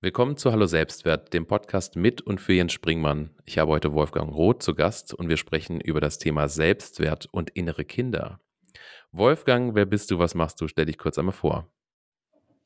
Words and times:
Willkommen 0.00 0.36
zu 0.36 0.52
Hallo 0.52 0.66
Selbstwert, 0.66 1.32
dem 1.34 1.46
Podcast 1.46 1.96
mit 1.96 2.20
und 2.20 2.40
für 2.40 2.52
Jens 2.52 2.72
Springmann. 2.72 3.30
Ich 3.44 3.58
habe 3.58 3.72
heute 3.72 3.92
Wolfgang 3.94 4.32
Roth 4.32 4.62
zu 4.62 4.74
Gast 4.74 5.12
und 5.12 5.28
wir 5.28 5.36
sprechen 5.36 5.80
über 5.80 6.00
das 6.00 6.18
Thema 6.18 6.46
Selbstwert 6.46 7.26
und 7.32 7.50
innere 7.50 7.84
Kinder. 7.84 8.38
Wolfgang, 9.10 9.74
wer 9.74 9.86
bist 9.86 10.12
du, 10.12 10.20
was 10.20 10.36
machst 10.36 10.60
du? 10.60 10.68
Stell 10.68 10.84
dich 10.86 10.98
kurz 10.98 11.18
einmal 11.18 11.34
vor. 11.34 11.72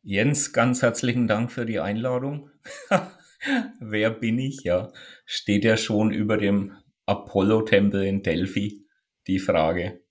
Jens, 0.02 0.52
ganz 0.52 0.82
herzlichen 0.82 1.26
Dank 1.26 1.50
für 1.50 1.64
die 1.64 1.80
Einladung. 1.80 2.50
wer 3.80 4.10
bin 4.10 4.38
ich? 4.38 4.64
Ja, 4.64 4.92
steht 5.24 5.64
ja 5.64 5.78
schon 5.78 6.10
über 6.10 6.36
dem 6.36 6.76
Apollo-Tempel 7.08 8.04
in 8.04 8.22
Delphi 8.22 8.86
die 9.26 9.38
Frage. 9.38 10.04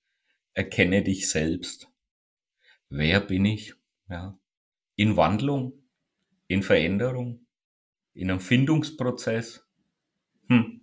Erkenne 0.56 1.04
dich 1.04 1.30
selbst. 1.30 1.88
Wer 2.90 3.20
bin 3.20 3.46
ich? 3.46 3.76
Ja. 4.10 4.40
In 4.96 5.16
Wandlung, 5.16 5.74
in 6.48 6.64
Veränderung, 6.64 7.46
in 8.16 8.32
einem 8.32 8.40
Findungsprozess. 8.40 9.64
Hm. 10.48 10.82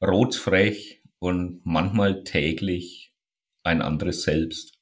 Rotsfrech 0.00 1.02
und 1.18 1.60
manchmal 1.64 2.22
täglich 2.22 3.12
ein 3.64 3.82
anderes 3.82 4.22
Selbst. 4.22 4.75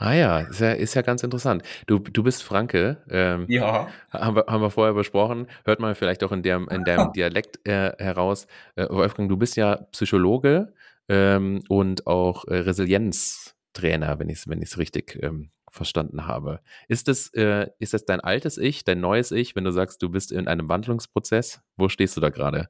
Ah 0.00 0.14
ja, 0.14 0.38
ist 0.38 0.60
ja, 0.60 0.72
ist 0.72 0.94
ja 0.94 1.02
ganz 1.02 1.24
interessant. 1.24 1.64
Du, 1.88 1.98
du 1.98 2.22
bist 2.22 2.44
Franke. 2.44 2.98
Ähm, 3.10 3.46
ja. 3.48 3.88
Haben 4.12 4.36
wir, 4.36 4.44
haben 4.46 4.62
wir 4.62 4.70
vorher 4.70 4.94
besprochen. 4.94 5.48
Hört 5.64 5.80
man 5.80 5.96
vielleicht 5.96 6.22
auch 6.22 6.30
in, 6.30 6.44
der, 6.44 6.64
in 6.70 6.84
deinem 6.84 7.12
Dialekt 7.16 7.66
äh, 7.66 7.92
heraus. 7.98 8.46
Äh, 8.76 8.86
Wolfgang, 8.88 9.28
du 9.28 9.36
bist 9.36 9.56
ja 9.56 9.74
Psychologe 9.90 10.72
ähm, 11.08 11.64
und 11.68 12.06
auch 12.06 12.44
äh, 12.44 12.58
Resilienztrainer, 12.58 14.20
wenn 14.20 14.28
ich 14.28 14.38
es 14.38 14.48
wenn 14.48 14.62
richtig 14.62 15.18
ähm, 15.20 15.50
verstanden 15.68 16.28
habe. 16.28 16.60
Ist 16.86 17.08
das, 17.08 17.34
äh, 17.34 17.66
ist 17.80 17.92
das 17.92 18.04
dein 18.04 18.20
altes 18.20 18.56
Ich, 18.56 18.84
dein 18.84 19.00
neues 19.00 19.32
Ich, 19.32 19.56
wenn 19.56 19.64
du 19.64 19.72
sagst, 19.72 20.00
du 20.00 20.10
bist 20.10 20.30
in 20.30 20.46
einem 20.46 20.68
Wandlungsprozess? 20.68 21.60
Wo 21.76 21.88
stehst 21.88 22.16
du 22.16 22.20
da 22.20 22.30
gerade? 22.30 22.68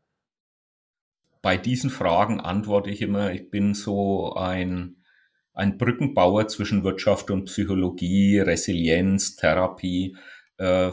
Bei 1.42 1.58
diesen 1.58 1.90
Fragen 1.90 2.40
antworte 2.40 2.88
ich 2.88 3.02
immer, 3.02 3.32
ich 3.32 3.50
bin 3.50 3.74
so 3.74 4.32
ein, 4.34 4.97
ein 5.58 5.76
Brückenbauer 5.76 6.46
zwischen 6.46 6.84
Wirtschaft 6.84 7.32
und 7.32 7.46
Psychologie, 7.46 8.38
Resilienz, 8.38 9.34
Therapie. 9.34 10.16
Äh, 10.56 10.92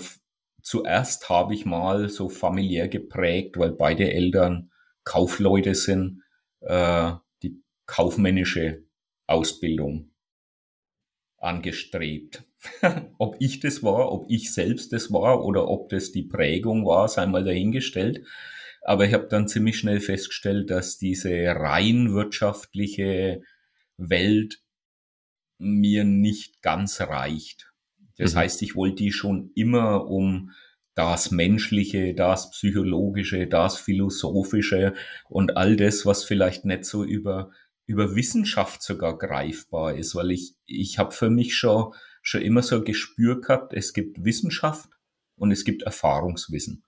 zuerst 0.64 1.30
habe 1.30 1.54
ich 1.54 1.68
mal 1.68 2.10
so 2.10 2.30
familiär 2.30 2.88
geprägt, 2.88 3.60
weil 3.60 3.74
beide 3.74 4.12
Eltern 4.12 4.72
Kaufleute 5.04 5.76
sind, 5.76 6.24
äh, 6.62 7.12
die 7.44 7.62
kaufmännische 7.86 8.84
Ausbildung 9.28 10.10
angestrebt. 11.38 12.44
ob 13.20 13.36
ich 13.40 13.60
das 13.60 13.84
war, 13.84 14.12
ob 14.12 14.26
ich 14.30 14.52
selbst 14.52 14.92
das 14.94 15.14
war 15.14 15.46
oder 15.46 15.68
ob 15.68 15.90
das 15.90 16.12
die 16.12 16.24
Prägung 16.24 16.88
war, 16.88 17.08
sei 17.08 17.28
mal 17.28 17.44
dahingestellt. 17.44 18.26
Aber 18.82 19.06
ich 19.06 19.14
habe 19.14 19.28
dann 19.28 19.48
ziemlich 19.48 19.78
schnell 19.78 20.00
festgestellt, 20.00 20.72
dass 20.72 20.98
diese 20.98 21.30
rein 21.30 22.16
wirtschaftliche 22.16 23.44
Welt 23.98 24.62
mir 25.58 26.04
nicht 26.04 26.62
ganz 26.62 27.00
reicht. 27.02 27.72
Das 28.18 28.34
mhm. 28.34 28.40
heißt, 28.40 28.62
ich 28.62 28.76
wollte 28.76 28.98
die 28.98 29.12
schon 29.12 29.52
immer 29.56 30.08
um 30.08 30.52
das 30.96 31.32
Menschliche, 31.32 32.14
das 32.14 32.52
Psychologische, 32.52 33.48
das 33.48 33.78
Philosophische 33.78 34.94
und 35.30 35.58
all 35.58 35.76
das, 35.76 36.06
was 36.06 36.24
vielleicht 36.24 36.66
nicht 36.66 36.86
so 36.86 37.04
über 37.04 37.52
über 37.88 38.16
Wissenschaft 38.16 38.82
sogar 38.82 39.18
greifbar 39.18 39.96
ist, 39.96 40.16
weil 40.16 40.32
ich, 40.32 40.56
ich 40.66 40.98
habe 40.98 41.12
für 41.12 41.30
mich 41.30 41.56
schon, 41.56 41.94
schon 42.22 42.42
immer 42.42 42.64
so 42.64 42.78
ein 42.78 42.84
Gespür 42.84 43.42
gehabt, 43.42 43.74
es 43.74 43.94
gibt 43.94 44.24
Wissenschaft 44.24 44.90
und 45.36 45.52
es 45.52 45.64
gibt 45.66 45.84
Erfahrungswissen. 45.84 46.84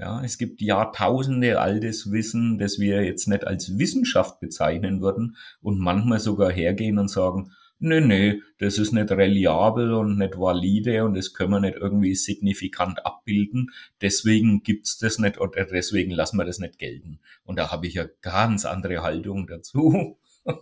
Ja, 0.00 0.22
es 0.24 0.38
gibt 0.38 0.62
Jahrtausende 0.62 1.60
altes 1.60 2.10
Wissen, 2.10 2.56
das 2.56 2.78
wir 2.78 3.04
jetzt 3.04 3.28
nicht 3.28 3.46
als 3.46 3.78
Wissenschaft 3.78 4.40
bezeichnen 4.40 5.02
würden 5.02 5.36
und 5.60 5.78
manchmal 5.78 6.20
sogar 6.20 6.50
hergehen 6.50 6.98
und 6.98 7.08
sagen, 7.08 7.52
nee, 7.80 8.00
nee, 8.00 8.42
das 8.56 8.78
ist 8.78 8.92
nicht 8.92 9.10
reliabel 9.10 9.92
und 9.92 10.16
nicht 10.16 10.38
valide 10.38 11.04
und 11.04 11.18
das 11.18 11.34
können 11.34 11.50
wir 11.50 11.60
nicht 11.60 11.76
irgendwie 11.76 12.14
signifikant 12.14 13.04
abbilden. 13.04 13.72
Deswegen 14.00 14.62
gibt's 14.62 14.96
das 14.96 15.18
nicht 15.18 15.38
oder 15.38 15.66
deswegen 15.66 16.12
lassen 16.12 16.38
wir 16.38 16.46
das 16.46 16.60
nicht 16.60 16.78
gelten. 16.78 17.20
Und 17.44 17.58
da 17.58 17.70
habe 17.70 17.86
ich 17.86 17.92
ja 17.92 18.06
ganz 18.22 18.64
andere 18.64 19.02
Haltung 19.02 19.46
dazu. 19.46 20.18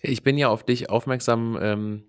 Ich 0.00 0.24
bin 0.24 0.36
ja 0.38 0.48
auf 0.48 0.64
dich 0.64 0.90
aufmerksam 0.90 1.56
ähm, 1.60 2.04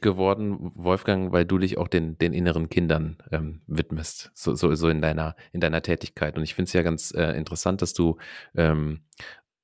geworden, 0.00 0.72
Wolfgang, 0.74 1.32
weil 1.32 1.44
du 1.44 1.58
dich 1.58 1.78
auch 1.78 1.88
den, 1.88 2.18
den 2.18 2.32
inneren 2.32 2.68
Kindern 2.68 3.18
ähm, 3.30 3.60
widmest, 3.66 4.30
so, 4.34 4.54
so, 4.54 4.74
so 4.74 4.88
in, 4.88 5.00
deiner, 5.00 5.36
in 5.52 5.60
deiner 5.60 5.82
Tätigkeit. 5.82 6.36
Und 6.36 6.42
ich 6.42 6.54
finde 6.54 6.68
es 6.68 6.72
ja 6.72 6.82
ganz 6.82 7.12
äh, 7.12 7.32
interessant, 7.32 7.82
dass 7.82 7.92
du 7.92 8.16
ähm, 8.56 9.00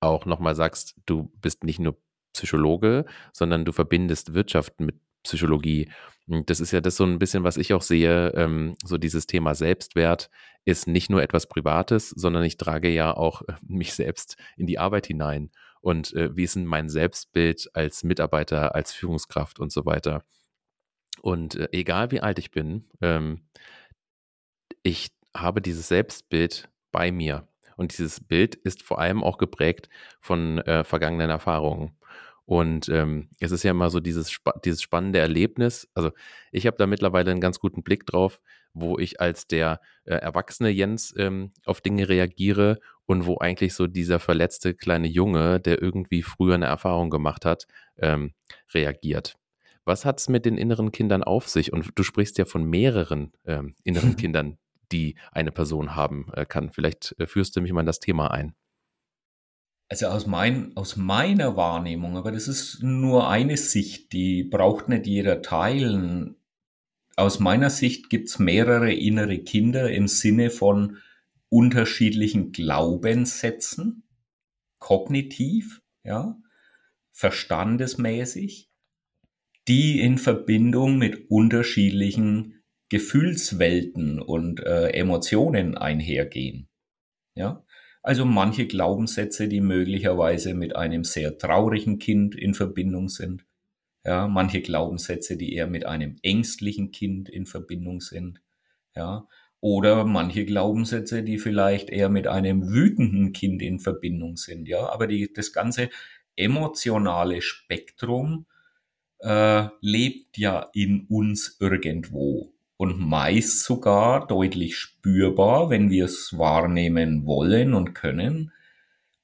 auch 0.00 0.26
nochmal 0.26 0.54
sagst, 0.54 0.96
du 1.06 1.30
bist 1.40 1.64
nicht 1.64 1.78
nur 1.78 1.96
Psychologe, 2.32 3.06
sondern 3.32 3.64
du 3.64 3.72
verbindest 3.72 4.34
Wirtschaft 4.34 4.80
mit 4.80 4.96
Psychologie. 5.22 5.88
Und 6.26 6.50
das 6.50 6.60
ist 6.60 6.72
ja 6.72 6.80
das 6.80 6.96
so 6.96 7.04
ein 7.04 7.18
bisschen, 7.18 7.44
was 7.44 7.56
ich 7.56 7.72
auch 7.72 7.82
sehe, 7.82 8.30
ähm, 8.34 8.74
so 8.84 8.98
dieses 8.98 9.26
Thema 9.26 9.54
Selbstwert 9.54 10.30
ist 10.64 10.86
nicht 10.86 11.10
nur 11.10 11.22
etwas 11.22 11.46
Privates, 11.46 12.10
sondern 12.10 12.44
ich 12.44 12.56
trage 12.56 12.88
ja 12.88 13.14
auch 13.14 13.42
äh, 13.42 13.54
mich 13.66 13.94
selbst 13.94 14.36
in 14.56 14.66
die 14.66 14.78
Arbeit 14.78 15.06
hinein. 15.06 15.50
Und 15.84 16.14
äh, 16.14 16.34
wie 16.34 16.44
ist 16.44 16.56
denn 16.56 16.64
mein 16.64 16.88
Selbstbild 16.88 17.68
als 17.74 18.04
Mitarbeiter, 18.04 18.74
als 18.74 18.94
Führungskraft 18.94 19.60
und 19.60 19.70
so 19.70 19.84
weiter. 19.84 20.24
Und 21.20 21.56
äh, 21.56 21.68
egal 21.72 22.10
wie 22.10 22.22
alt 22.22 22.38
ich 22.38 22.50
bin, 22.50 22.88
ähm, 23.02 23.42
ich 24.82 25.10
habe 25.36 25.60
dieses 25.60 25.88
Selbstbild 25.88 26.70
bei 26.90 27.12
mir. 27.12 27.46
Und 27.76 27.92
dieses 27.92 28.20
Bild 28.20 28.54
ist 28.54 28.82
vor 28.82 28.98
allem 28.98 29.22
auch 29.22 29.36
geprägt 29.36 29.90
von 30.22 30.56
äh, 30.60 30.84
vergangenen 30.84 31.28
Erfahrungen. 31.28 31.98
Und 32.46 32.88
ähm, 32.88 33.28
es 33.40 33.52
ist 33.52 33.62
ja 33.62 33.72
immer 33.72 33.90
so 33.90 34.00
dieses, 34.00 34.38
dieses 34.64 34.80
spannende 34.80 35.18
Erlebnis. 35.18 35.86
Also 35.92 36.12
ich 36.50 36.66
habe 36.66 36.78
da 36.78 36.86
mittlerweile 36.86 37.30
einen 37.30 37.42
ganz 37.42 37.60
guten 37.60 37.82
Blick 37.82 38.06
drauf, 38.06 38.40
wo 38.72 38.98
ich 38.98 39.20
als 39.20 39.46
der 39.48 39.82
äh, 40.04 40.14
erwachsene 40.14 40.70
Jens 40.70 41.12
ähm, 41.18 41.50
auf 41.66 41.82
Dinge 41.82 42.08
reagiere 42.08 42.80
und 43.06 43.26
wo 43.26 43.38
eigentlich 43.38 43.74
so 43.74 43.86
dieser 43.86 44.18
verletzte 44.18 44.74
kleine 44.74 45.08
Junge, 45.08 45.60
der 45.60 45.80
irgendwie 45.82 46.22
früher 46.22 46.54
eine 46.54 46.66
Erfahrung 46.66 47.10
gemacht 47.10 47.44
hat, 47.44 47.66
ähm, 47.98 48.32
reagiert. 48.72 49.36
Was 49.84 50.04
hat 50.04 50.18
es 50.18 50.28
mit 50.28 50.46
den 50.46 50.56
inneren 50.56 50.92
Kindern 50.92 51.22
auf 51.22 51.48
sich? 51.48 51.72
Und 51.72 51.90
du 51.94 52.02
sprichst 52.02 52.38
ja 52.38 52.44
von 52.46 52.64
mehreren 52.64 53.32
ähm, 53.44 53.74
inneren 53.84 54.16
Kindern, 54.16 54.58
die 54.92 55.16
eine 55.32 55.52
Person 55.52 55.94
haben 55.94 56.30
äh, 56.34 56.46
kann. 56.46 56.70
Vielleicht 56.70 57.14
äh, 57.18 57.26
führst 57.26 57.56
du 57.56 57.60
mich 57.60 57.72
mal 57.72 57.80
in 57.80 57.86
das 57.86 58.00
Thema 58.00 58.30
ein. 58.30 58.54
Also 59.88 60.06
aus, 60.06 60.26
mein, 60.26 60.74
aus 60.76 60.96
meiner 60.96 61.56
Wahrnehmung, 61.56 62.16
aber 62.16 62.32
das 62.32 62.48
ist 62.48 62.82
nur 62.82 63.28
eine 63.28 63.58
Sicht, 63.58 64.12
die 64.12 64.42
braucht 64.42 64.88
nicht 64.88 65.06
jeder 65.06 65.42
teilen. 65.42 66.36
Aus 67.16 67.38
meiner 67.38 67.68
Sicht 67.68 68.08
gibt's 68.08 68.38
mehrere 68.38 68.92
innere 68.92 69.38
Kinder 69.38 69.90
im 69.90 70.08
Sinne 70.08 70.48
von 70.48 70.96
unterschiedlichen 71.54 72.50
Glaubenssätzen, 72.50 74.02
kognitiv, 74.80 75.82
ja, 76.02 76.36
verstandesmäßig, 77.12 78.72
die 79.68 80.00
in 80.00 80.18
Verbindung 80.18 80.98
mit 80.98 81.30
unterschiedlichen 81.30 82.64
Gefühlswelten 82.88 84.20
und 84.20 84.66
äh, 84.66 84.88
Emotionen 84.88 85.78
einhergehen. 85.78 86.68
Ja, 87.36 87.64
also 88.02 88.24
manche 88.24 88.66
Glaubenssätze, 88.66 89.46
die 89.46 89.60
möglicherweise 89.60 90.54
mit 90.54 90.74
einem 90.74 91.04
sehr 91.04 91.38
traurigen 91.38 92.00
Kind 92.00 92.34
in 92.34 92.54
Verbindung 92.54 93.08
sind. 93.08 93.46
Ja, 94.04 94.26
manche 94.26 94.60
Glaubenssätze, 94.60 95.36
die 95.36 95.54
eher 95.54 95.68
mit 95.68 95.86
einem 95.86 96.16
ängstlichen 96.22 96.90
Kind 96.90 97.28
in 97.28 97.46
Verbindung 97.46 98.00
sind. 98.00 98.40
Ja, 98.96 99.28
oder 99.64 100.04
manche 100.04 100.44
Glaubenssätze, 100.44 101.22
die 101.22 101.38
vielleicht 101.38 101.88
eher 101.88 102.10
mit 102.10 102.26
einem 102.26 102.68
wütenden 102.68 103.32
Kind 103.32 103.62
in 103.62 103.80
Verbindung 103.80 104.36
sind. 104.36 104.68
Ja, 104.68 104.90
aber 104.90 105.06
die, 105.06 105.32
das 105.32 105.54
ganze 105.54 105.88
emotionale 106.36 107.40
Spektrum 107.40 108.44
äh, 109.20 109.68
lebt 109.80 110.36
ja 110.36 110.68
in 110.74 111.06
uns 111.08 111.56
irgendwo 111.60 112.52
und 112.76 113.00
meist 113.00 113.64
sogar 113.64 114.26
deutlich 114.26 114.76
spürbar, 114.76 115.70
wenn 115.70 115.88
wir 115.88 116.04
es 116.04 116.36
wahrnehmen 116.36 117.24
wollen 117.24 117.72
und 117.72 117.94
können, 117.94 118.52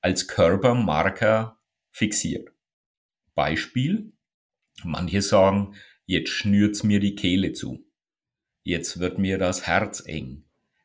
als 0.00 0.26
Körpermarker 0.26 1.58
fixiert. 1.90 2.48
Beispiel, 3.34 4.14
manche 4.84 5.20
sagen, 5.20 5.74
jetzt 6.06 6.30
schnürt's 6.30 6.82
mir 6.82 6.98
die 6.98 7.14
Kehle 7.14 7.52
zu, 7.52 7.84
jetzt 8.62 9.00
wird 9.00 9.18
mir 9.18 9.38
das 9.38 9.66
Herz 9.66 10.02
eng, 10.04 10.44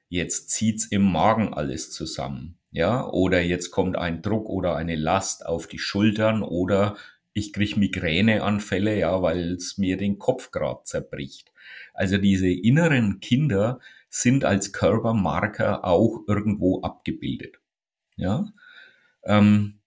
jetzt 0.10 0.50
zieht's 0.50 0.86
im 0.86 1.04
Magen 1.04 1.54
alles 1.54 1.92
zusammen, 1.92 2.58
Ja, 2.72 3.08
oder 3.08 3.42
jetzt 3.42 3.72
kommt 3.72 3.98
ein 3.98 4.22
Druck 4.22 4.50
oder 4.50 4.76
eine 4.76 4.96
Last 4.96 5.46
auf 5.46 5.68
die 5.68 5.80
Schultern 5.80 6.44
oder 6.44 6.96
ich 7.34 7.52
kriege 7.54 7.80
Migräneanfälle, 7.80 8.98
ja, 8.98 9.22
weil 9.22 9.54
es 9.54 9.78
mir 9.78 9.98
den 9.98 10.20
Kopf 10.20 10.52
gerade 10.52 10.84
zerbricht. 10.84 11.52
Also 11.94 12.18
diese 12.18 12.50
inneren 12.50 13.20
Kinder 13.20 13.80
sind 14.10 14.46
als 14.46 14.72
Körpermarker 14.72 15.84
auch 15.86 16.24
irgendwo 16.28 16.82
abgebildet. 16.82 17.60
Ja, 18.16 18.54
ähm, 19.24 19.80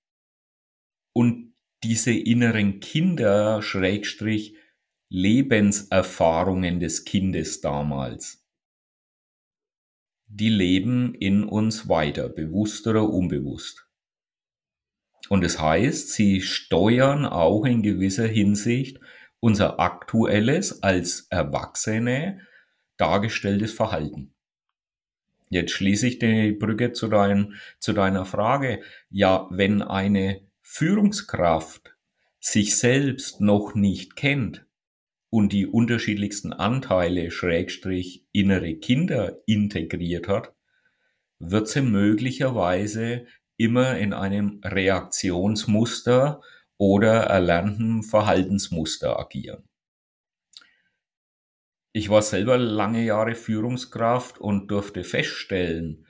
und 1.15 1.55
diese 1.83 2.13
inneren 2.13 2.81
Kinder, 2.81 3.63
Schrägstrich, 3.63 4.57
Lebenserfahrungen 5.11 6.81
des 6.81 7.07
Kindes 7.07 7.63
damals, 7.63 8.45
die 10.27 10.51
leben 10.51 11.15
in 11.15 11.45
uns 11.45 11.89
weiter, 11.89 12.29
bewusst 12.29 12.87
oder 12.87 13.09
unbewusst. 13.09 13.89
Und 15.31 15.43
das 15.43 15.59
heißt, 15.59 16.11
sie 16.11 16.43
steuern 16.43 17.25
auch 17.25 17.65
in 17.65 17.83
gewisser 17.83 18.27
Hinsicht 18.27 19.01
unser 19.41 19.81
aktuelles 19.81 20.83
als 20.83 21.27
Erwachsene 21.31 22.47
dargestelltes 22.99 23.73
Verhalten. 23.73 24.35
Jetzt 25.49 25.73
schließe 25.73 26.07
ich 26.07 26.19
die 26.19 26.53
Brücke 26.53 26.93
zu, 26.93 27.09
dein, 27.09 27.55
zu 27.79 27.95
deiner 27.95 28.27
Frage. 28.27 28.83
Ja, 29.09 29.47
wenn 29.51 29.81
eine 29.81 30.43
Führungskraft 30.61 31.97
sich 32.41 32.77
selbst 32.77 33.41
noch 33.41 33.75
nicht 33.75 34.15
kennt 34.15 34.68
und 35.31 35.53
die 35.53 35.67
unterschiedlichsten 35.67 36.53
Anteile, 36.53 37.31
Schrägstrich, 37.31 38.27
innere 38.33 38.75
Kinder 38.77 39.39
integriert 39.47 40.29
hat, 40.29 40.55
wird 41.39 41.69
sie 41.69 41.83
möglicherweise 41.83 43.27
immer 43.57 43.99
in 43.99 44.13
einem 44.13 44.61
Reaktionsmuster 44.65 46.41
oder 46.79 47.25
erlernten 47.25 48.03
Verhaltensmuster 48.03 49.19
agieren. 49.19 49.69
Ich 51.93 52.09
war 52.09 52.23
selber 52.23 52.59
lange 52.59 53.05
Jahre 53.05 53.35
Führungskraft 53.35 54.39
und 54.39 54.69
durfte 54.71 55.05
feststellen, 55.05 56.07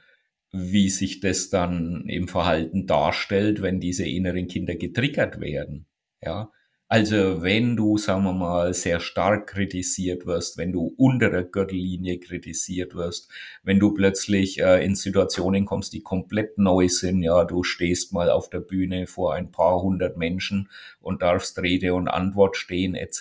wie 0.51 0.91
sich 0.91 1.21
das 1.21 1.51
dann 1.51 2.05
im 2.09 2.29
Verhalten 2.29 2.87
darstellt, 2.87 3.63
wenn 3.63 3.81
diese 3.81 4.07
inneren 4.07 4.49
Kinder 4.49 4.75
getriggert 4.75 5.41
werden. 5.41 5.87
Ja, 6.23 6.51
also 6.91 7.43
wenn 7.43 7.77
du, 7.77 7.99
sagen 7.99 8.25
wir 8.25 8.33
mal, 8.33 8.73
sehr 8.73 8.99
stark 9.01 9.49
kritisiert 9.49 10.25
wirst, 10.25 10.57
wenn 10.57 10.73
du 10.73 10.95
unter 10.97 11.29
der 11.29 11.45
Gürtellinie 11.45 12.19
kritisiert 12.19 12.95
wirst, 12.95 13.31
wenn 13.63 13.79
du 13.79 13.93
plötzlich 13.93 14.59
äh, 14.63 14.83
in 14.83 14.95
Situationen 14.95 15.67
kommst, 15.67 15.93
die 15.93 16.01
komplett 16.01 16.57
neu 16.57 16.89
sind, 16.89 17.23
ja, 17.23 17.45
du 17.45 17.63
stehst 17.63 18.15
mal 18.15 18.31
auf 18.31 18.49
der 18.49 18.61
Bühne 18.61 19.07
vor 19.07 19.35
ein 19.35 19.51
paar 19.51 19.83
hundert 19.83 20.17
Menschen 20.17 20.71
und 21.01 21.21
darfst 21.21 21.59
Rede 21.59 21.93
und 21.93 22.09
Antwort 22.09 22.57
stehen 22.57 22.95
etc., 22.95 23.21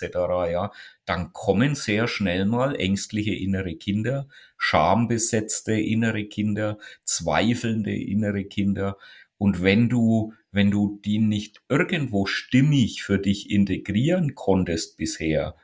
ja, 0.50 0.72
dann 1.04 1.34
kommen 1.34 1.74
sehr 1.74 2.08
schnell 2.08 2.46
mal 2.46 2.74
ängstliche 2.74 3.34
innere 3.34 3.74
Kinder, 3.74 4.28
schambesetzte 4.56 5.72
innere 5.72 6.24
Kinder, 6.24 6.78
zweifelnde 7.04 7.94
innere 7.94 8.44
Kinder 8.44 8.96
und 9.36 9.62
wenn 9.62 9.88
du 9.90 10.32
wenn 10.50 10.70
du 10.70 11.00
die 11.04 11.18
nicht 11.18 11.62
irgendwo 11.68 12.26
stimmig 12.26 13.02
für 13.02 13.18
dich 13.18 13.50
integrieren 13.50 14.34
konntest 14.34 14.96
bisher, 14.96 15.56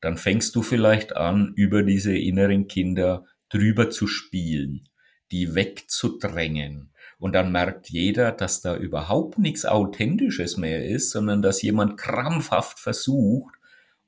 dann 0.00 0.16
fängst 0.16 0.54
du 0.54 0.62
vielleicht 0.62 1.16
an, 1.16 1.52
über 1.56 1.82
diese 1.82 2.16
inneren 2.16 2.68
Kinder 2.68 3.24
drüber 3.48 3.90
zu 3.90 4.06
spielen, 4.06 4.88
die 5.30 5.54
wegzudrängen. 5.54 6.92
Und 7.18 7.34
dann 7.34 7.50
merkt 7.50 7.88
jeder, 7.88 8.32
dass 8.32 8.60
da 8.60 8.76
überhaupt 8.76 9.38
nichts 9.38 9.64
Authentisches 9.64 10.56
mehr 10.56 10.84
ist, 10.84 11.10
sondern 11.10 11.42
dass 11.42 11.62
jemand 11.62 11.96
krampfhaft 11.96 12.78
versucht, 12.78 13.55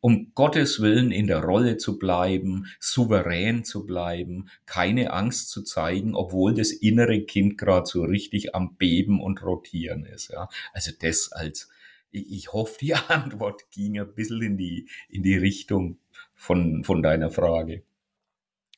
um 0.01 0.33
Gottes 0.35 0.81
Willen 0.81 1.11
in 1.11 1.27
der 1.27 1.43
Rolle 1.43 1.77
zu 1.77 1.99
bleiben, 1.99 2.67
souverän 2.79 3.65
zu 3.65 3.85
bleiben, 3.85 4.49
keine 4.67 5.13
Angst 5.13 5.51
zu 5.51 5.63
zeigen, 5.63 6.15
obwohl 6.15 6.55
das 6.55 6.71
innere 6.71 7.23
Kind 7.23 7.59
gerade 7.59 7.87
so 7.87 8.03
richtig 8.03 8.55
am 8.55 8.77
Beben 8.77 9.21
und 9.21 9.43
Rotieren 9.43 10.05
ist. 10.05 10.31
Ja. 10.31 10.49
Also 10.73 10.93
das 10.99 11.33
als, 11.33 11.69
ich 12.11 12.53
hoffe, 12.53 12.79
die 12.81 12.95
Antwort 13.09 13.71
ging 13.71 13.99
ein 13.99 14.15
bisschen 14.15 14.43
in 14.43 14.57
die, 14.57 14.89
in 15.09 15.23
die 15.23 15.37
Richtung 15.37 15.99
von, 16.35 16.85
von 16.85 17.03
deiner 17.03 17.31
Frage. 17.31 17.83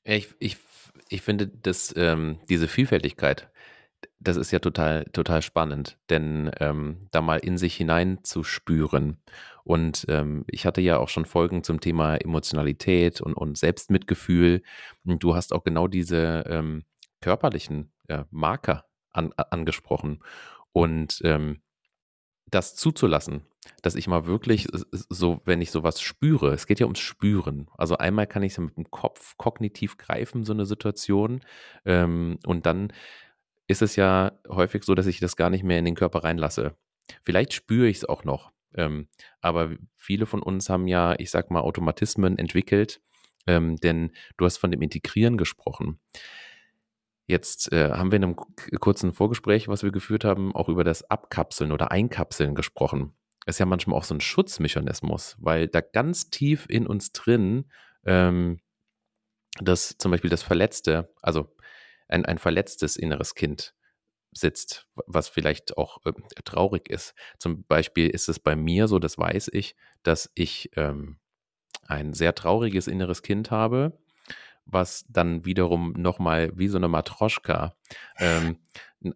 Ich, 0.04 0.28
ich, 0.38 0.56
ich 1.10 1.20
finde, 1.20 1.46
dass 1.46 1.94
ähm, 1.96 2.38
diese 2.48 2.68
Vielfältigkeit, 2.68 3.49
das 4.18 4.36
ist 4.36 4.50
ja 4.50 4.58
total, 4.58 5.04
total 5.12 5.42
spannend, 5.42 5.98
denn 6.10 6.50
ähm, 6.60 7.08
da 7.10 7.22
mal 7.22 7.38
in 7.38 7.56
sich 7.58 7.74
hinein 7.76 8.22
zu 8.22 8.42
spüren. 8.42 9.18
Und 9.64 10.04
ähm, 10.08 10.44
ich 10.48 10.66
hatte 10.66 10.80
ja 10.80 10.98
auch 10.98 11.08
schon 11.08 11.24
Folgen 11.24 11.64
zum 11.64 11.80
Thema 11.80 12.16
Emotionalität 12.16 13.20
und, 13.20 13.34
und 13.34 13.56
Selbstmitgefühl. 13.56 14.62
Und 15.04 15.22
du 15.22 15.34
hast 15.34 15.52
auch 15.52 15.64
genau 15.64 15.88
diese 15.88 16.44
ähm, 16.48 16.84
körperlichen 17.20 17.92
äh, 18.08 18.24
Marker 18.30 18.84
an, 19.12 19.32
angesprochen. 19.36 20.22
Und 20.72 21.20
ähm, 21.24 21.62
das 22.50 22.74
zuzulassen, 22.74 23.42
dass 23.82 23.94
ich 23.94 24.08
mal 24.08 24.26
wirklich 24.26 24.66
so, 25.08 25.40
wenn 25.44 25.62
ich 25.62 25.70
sowas 25.70 26.00
spüre, 26.00 26.52
es 26.52 26.66
geht 26.66 26.80
ja 26.80 26.86
ums 26.86 26.98
Spüren. 26.98 27.68
Also 27.76 27.96
einmal 27.96 28.26
kann 28.26 28.42
ich 28.42 28.52
es 28.52 28.58
mit 28.58 28.76
dem 28.76 28.90
Kopf 28.90 29.36
kognitiv 29.36 29.96
greifen, 29.96 30.44
so 30.44 30.52
eine 30.52 30.66
Situation. 30.66 31.40
Ähm, 31.84 32.38
und 32.46 32.66
dann 32.66 32.92
ist 33.70 33.82
es 33.82 33.94
ja 33.94 34.32
häufig 34.48 34.82
so, 34.82 34.94
dass 34.96 35.06
ich 35.06 35.20
das 35.20 35.36
gar 35.36 35.48
nicht 35.48 35.62
mehr 35.62 35.78
in 35.78 35.84
den 35.84 35.94
Körper 35.94 36.24
reinlasse. 36.24 36.74
Vielleicht 37.22 37.52
spüre 37.52 37.86
ich 37.86 37.98
es 37.98 38.04
auch 38.04 38.24
noch. 38.24 38.50
Ähm, 38.74 39.08
aber 39.40 39.70
viele 39.96 40.26
von 40.26 40.42
uns 40.42 40.68
haben 40.68 40.88
ja, 40.88 41.14
ich 41.18 41.30
sag 41.30 41.50
mal, 41.50 41.60
Automatismen 41.60 42.36
entwickelt, 42.36 43.00
ähm, 43.46 43.76
denn 43.76 44.12
du 44.36 44.44
hast 44.44 44.58
von 44.58 44.72
dem 44.72 44.82
Integrieren 44.82 45.36
gesprochen. 45.36 46.00
Jetzt 47.26 47.72
äh, 47.72 47.90
haben 47.90 48.10
wir 48.10 48.16
in 48.16 48.24
einem 48.24 48.36
kurzen 48.80 49.12
Vorgespräch, 49.12 49.68
was 49.68 49.84
wir 49.84 49.92
geführt 49.92 50.24
haben, 50.24 50.52
auch 50.54 50.68
über 50.68 50.82
das 50.82 51.08
Abkapseln 51.08 51.70
oder 51.70 51.92
Einkapseln 51.92 52.56
gesprochen. 52.56 53.12
Das 53.46 53.54
ist 53.54 53.60
ja 53.60 53.66
manchmal 53.66 53.96
auch 53.96 54.04
so 54.04 54.14
ein 54.14 54.20
Schutzmechanismus, 54.20 55.36
weil 55.38 55.68
da 55.68 55.80
ganz 55.80 56.30
tief 56.30 56.66
in 56.68 56.88
uns 56.88 57.12
drin 57.12 57.70
ähm, 58.04 58.60
das 59.60 59.96
zum 59.96 60.10
Beispiel 60.10 60.30
das 60.30 60.42
Verletzte, 60.42 61.12
also 61.22 61.54
ein, 62.10 62.24
ein 62.24 62.38
verletztes 62.38 62.96
inneres 62.96 63.34
Kind 63.34 63.74
sitzt, 64.32 64.86
was 65.06 65.28
vielleicht 65.28 65.76
auch 65.76 65.98
äh, 66.04 66.12
traurig 66.44 66.88
ist. 66.88 67.14
Zum 67.38 67.64
Beispiel 67.64 68.08
ist 68.08 68.28
es 68.28 68.38
bei 68.38 68.54
mir 68.56 68.88
so, 68.88 68.98
das 68.98 69.18
weiß 69.18 69.50
ich, 69.52 69.74
dass 70.02 70.30
ich 70.34 70.70
ähm, 70.76 71.18
ein 71.86 72.12
sehr 72.12 72.34
trauriges 72.34 72.86
inneres 72.86 73.22
Kind 73.22 73.50
habe, 73.50 73.98
was 74.64 75.04
dann 75.08 75.44
wiederum 75.44 75.92
nochmal 75.92 76.52
wie 76.56 76.68
so 76.68 76.78
eine 76.78 76.88
Matroschka 76.88 77.74
ähm, 78.18 78.58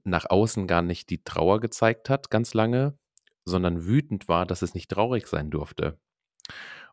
nach 0.02 0.28
außen 0.28 0.66
gar 0.66 0.82
nicht 0.82 1.10
die 1.10 1.22
Trauer 1.22 1.60
gezeigt 1.60 2.10
hat, 2.10 2.30
ganz 2.30 2.54
lange, 2.54 2.98
sondern 3.44 3.86
wütend 3.86 4.28
war, 4.28 4.46
dass 4.46 4.62
es 4.62 4.74
nicht 4.74 4.90
traurig 4.90 5.28
sein 5.28 5.50
durfte. 5.50 5.98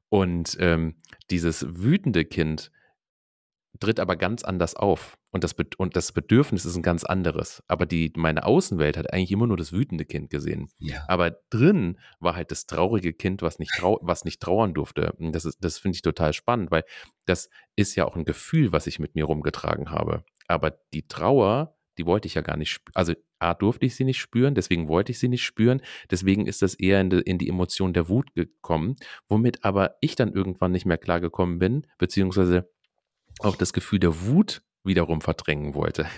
Und 0.10 0.58
ähm, 0.60 0.96
dieses 1.29 1.65
wütende 1.67 2.25
Kind 2.25 2.72
tritt 3.80 4.00
aber 4.00 4.16
ganz 4.16 4.44
anders 4.44 4.75
auf. 4.75 5.18
Und 5.32 5.44
das, 5.44 5.56
und 5.78 5.96
das 5.96 6.12
Bedürfnis 6.12 6.66
ist 6.66 6.75
ein 6.75 6.82
ganz 6.82 7.04
anderes. 7.04 7.63
Aber 7.68 7.86
die, 7.86 8.12
meine 8.18 8.46
Außenwelt 8.46 8.98
hat 8.98 9.13
eigentlich 9.13 9.32
immer 9.32 9.48
nur 9.48 9.58
das 9.58 9.72
wütende 9.72 10.06
Kind 10.06 10.30
gesehen. 10.30 10.70
Ja. 10.80 11.06
Aber 11.08 11.32
drin 11.50 11.98
war 12.20 12.36
halt 12.36 12.51
das 12.51 12.66
traurige 12.66 13.13
Kind, 13.13 13.42
was 13.42 13.60
nicht, 13.60 13.72
trau 13.78 13.98
was 14.01 14.25
nicht 14.25 14.42
trauern 14.42 14.74
durfte. 14.74 15.13
Und 15.13 15.34
das, 15.34 15.44
das 15.60 15.78
finde 15.78 15.96
ich 15.96 16.01
total 16.01 16.34
spannend, 16.34 16.70
weil 16.70 16.84
das 17.25 17.50
ist 17.75 17.96
ja 17.96 18.06
auch 18.06 18.16
ein 18.16 18.25
Gefühl, 18.25 18.72
was 18.72 18.88
ich 18.88 19.00
mit 19.00 19.16
mir 19.16 19.25
rumgetragen 19.25 19.90
habe. 19.90 20.25
Aber 20.48 20.78
die 20.94 21.08
Trauer, 21.08 21.78
die 21.98 22.06
wollte 22.06 22.28
ich 22.28 22.34
ja 22.34 22.42
gar 22.42 22.58
nicht 22.58 22.72
spüren. 22.72 22.96
Also 22.96 23.13
A, 23.40 23.54
durfte 23.54 23.86
ich 23.86 23.96
sie 23.96 24.04
nicht 24.04 24.20
spüren, 24.20 24.54
deswegen 24.54 24.88
wollte 24.88 25.12
ich 25.12 25.20
sie 25.20 25.30
nicht 25.30 25.44
spüren. 25.44 25.82
Deswegen 26.12 26.46
ist 26.46 26.62
das 26.62 26.75
eher 26.75 27.01
in 27.01 27.10
die, 27.10 27.22
in 27.22 27.38
die 27.38 27.50
Emotion 27.50 27.94
der 27.94 28.10
Wut 28.10 28.34
gekommen, 28.36 28.96
womit 29.30 29.63
aber 29.63 29.96
ich 30.01 30.16
dann 30.16 30.34
irgendwann 30.34 30.72
nicht 30.72 30.86
mehr 30.86 30.98
klargekommen 30.98 31.58
bin, 31.58 31.88
beziehungsweise 31.98 32.70
auch 33.43 33.55
das 33.55 33.74
Gefühl 33.74 34.00
der 34.00 34.21
Wut 34.25 34.62
wiederum 34.83 35.21
verdrängen 35.21 35.74
wollte. 35.74 36.07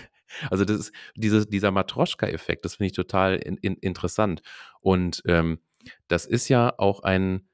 Also 0.50 0.64
das 0.64 0.78
ist 0.80 0.92
diese, 1.14 1.46
dieser 1.46 1.70
Matroschka-Effekt, 1.70 2.64
das 2.64 2.76
finde 2.76 2.86
ich 2.86 2.92
total 2.92 3.36
in, 3.36 3.56
in, 3.58 3.76
interessant. 3.76 4.42
Und 4.80 5.22
ähm, 5.26 5.60
das 6.08 6.26
ist 6.26 6.48
ja 6.48 6.74
auch 6.76 7.04
ein, 7.04 7.48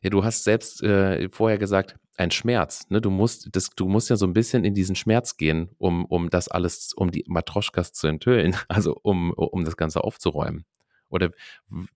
ja, 0.00 0.10
du 0.10 0.22
hast 0.22 0.44
selbst 0.44 0.84
äh, 0.84 1.28
vorher 1.30 1.58
gesagt, 1.58 1.96
ein 2.16 2.30
Schmerz. 2.30 2.88
Ne? 2.90 3.00
Du 3.00 3.10
musst, 3.10 3.48
das, 3.56 3.70
du 3.70 3.88
musst 3.88 4.10
ja 4.10 4.16
so 4.16 4.26
ein 4.26 4.34
bisschen 4.34 4.64
in 4.64 4.74
diesen 4.74 4.94
Schmerz 4.94 5.36
gehen, 5.36 5.70
um, 5.78 6.04
um 6.04 6.28
das 6.28 6.48
alles, 6.48 6.92
um 6.92 7.10
die 7.10 7.24
Matroschkas 7.26 7.92
zu 7.92 8.06
enthüllen, 8.06 8.54
also 8.68 8.94
um, 9.02 9.32
um 9.32 9.64
das 9.64 9.76
Ganze 9.76 10.04
aufzuräumen. 10.04 10.66
Oder 11.08 11.30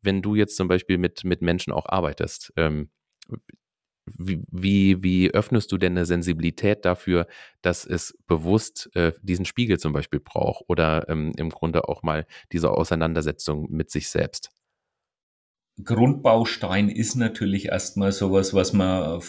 wenn 0.03 0.23
du 0.23 0.35
jetzt 0.35 0.57
zum 0.57 0.67
Beispiel 0.67 0.99
mit, 0.99 1.25
mit 1.25 1.41
Menschen 1.43 1.73
auch 1.73 1.87
arbeitest, 1.87 2.53
ähm, 2.57 2.91
wie, 4.07 4.43
wie, 4.51 5.03
wie 5.03 5.31
öffnest 5.31 5.73
du 5.73 5.79
denn 5.79 5.93
eine 5.93 6.07
Sensibilität 6.07 6.85
dafür, 6.85 7.27
dass 7.63 7.85
es 7.87 8.17
bewusst 8.27 8.91
äh, 8.95 9.13
diesen 9.23 9.45
Spiegel 9.45 9.79
zum 9.79 9.93
Beispiel 9.93 10.21
braucht 10.21 10.65
oder 10.69 11.09
ähm, 11.09 11.33
im 11.37 11.51
Grunde 11.51 11.89
auch 11.89 12.03
mal 12.03 12.27
diese 12.53 12.71
Auseinandersetzung 12.71 13.71
mit 13.71 13.91
sich 13.91 14.09
selbst? 14.09 14.51
Grundbaustein 15.83 16.89
ist 16.89 17.17
natürlich 17.17 17.67
erstmal 17.67 18.13
sowas, 18.13 18.55
was 18.55 18.73
man 18.73 19.21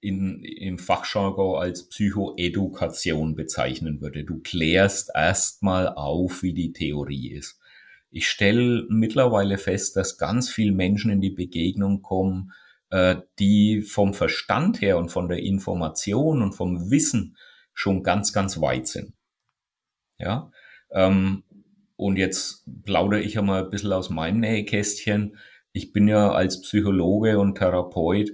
in, 0.00 0.42
im 0.42 0.78
Fachjargon 0.78 1.60
als 1.60 1.88
Psychoedukation 1.88 3.34
bezeichnen 3.34 4.00
würde. 4.00 4.24
Du 4.24 4.40
klärst 4.40 5.10
erstmal 5.14 5.88
auf, 5.88 6.42
wie 6.42 6.54
die 6.54 6.72
Theorie 6.72 7.32
ist. 7.32 7.58
Ich 8.10 8.28
stelle 8.28 8.86
mittlerweile 8.88 9.58
fest, 9.58 9.96
dass 9.96 10.18
ganz 10.18 10.50
viele 10.50 10.72
Menschen 10.72 11.10
in 11.10 11.20
die 11.20 11.30
Begegnung 11.30 12.02
kommen, 12.02 12.52
die 13.38 13.80
vom 13.80 14.12
Verstand 14.12 14.80
her 14.80 14.98
und 14.98 15.08
von 15.08 15.28
der 15.28 15.38
Information 15.38 16.42
und 16.42 16.52
vom 16.52 16.90
Wissen 16.90 17.36
schon 17.72 18.02
ganz, 18.02 18.32
ganz 18.32 18.60
weit 18.60 18.86
sind. 18.86 19.14
Ja, 20.18 20.50
ähm, 20.90 21.42
und 21.96 22.16
jetzt 22.16 22.66
plaudere 22.84 23.20
ich 23.20 23.34
ja 23.34 23.42
mal 23.42 23.64
ein 23.64 23.70
bisschen 23.70 23.92
aus 23.92 24.10
meinem 24.10 24.40
Nähkästchen. 24.40 25.36
Ich 25.72 25.92
bin 25.92 26.08
ja 26.08 26.32
als 26.32 26.60
Psychologe 26.60 27.38
und 27.38 27.56
Therapeut 27.56 28.32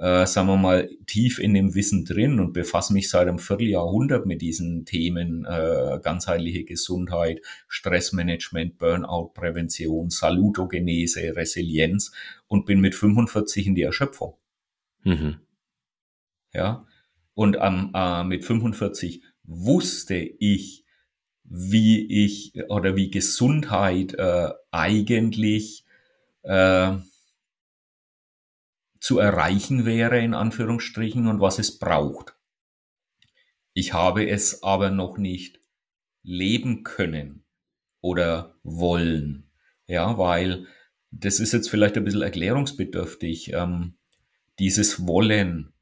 äh, 0.00 0.26
sagen 0.26 0.48
wir 0.48 0.56
mal, 0.56 0.88
tief 1.06 1.38
in 1.38 1.52
dem 1.52 1.74
Wissen 1.74 2.06
drin 2.06 2.40
und 2.40 2.54
befasse 2.54 2.94
mich 2.94 3.10
seit 3.10 3.28
einem 3.28 3.38
Vierteljahrhundert 3.38 4.24
mit 4.24 4.40
diesen 4.40 4.86
Themen 4.86 5.44
äh, 5.44 6.00
ganzheitliche 6.02 6.64
Gesundheit, 6.64 7.42
Stressmanagement, 7.68 8.78
Burnout-Prävention, 8.78 10.08
Salutogenese, 10.08 11.36
Resilienz 11.36 12.12
und 12.48 12.64
bin 12.64 12.80
mit 12.80 12.94
45 12.94 13.66
in 13.66 13.74
die 13.74 13.82
Erschöpfung. 13.82 14.36
Mhm. 15.04 15.40
Ja, 16.54 16.86
und 17.34 17.58
ähm, 17.60 17.90
äh, 17.94 18.24
mit 18.24 18.46
45 18.46 19.22
wusste 19.44 20.14
ich, 20.14 20.86
wie 21.44 22.24
ich 22.24 22.54
oder 22.70 22.96
wie 22.96 23.10
Gesundheit 23.10 24.14
äh, 24.14 24.48
eigentlich 24.70 25.84
äh, 26.42 26.92
zu 29.00 29.18
erreichen 29.18 29.84
wäre, 29.86 30.20
in 30.20 30.34
Anführungsstrichen, 30.34 31.26
und 31.26 31.40
was 31.40 31.58
es 31.58 31.78
braucht. 31.78 32.36
Ich 33.72 33.92
habe 33.92 34.28
es 34.28 34.62
aber 34.62 34.90
noch 34.90 35.18
nicht 35.18 35.60
leben 36.22 36.84
können 36.84 37.44
oder 38.00 38.58
wollen. 38.62 39.50
Ja, 39.86 40.18
weil 40.18 40.66
das 41.10 41.40
ist 41.40 41.52
jetzt 41.52 41.70
vielleicht 41.70 41.96
ein 41.96 42.04
bisschen 42.04 42.22
erklärungsbedürftig. 42.22 43.52
Ähm, 43.52 43.96
dieses 44.58 45.06
Wollen. 45.06 45.72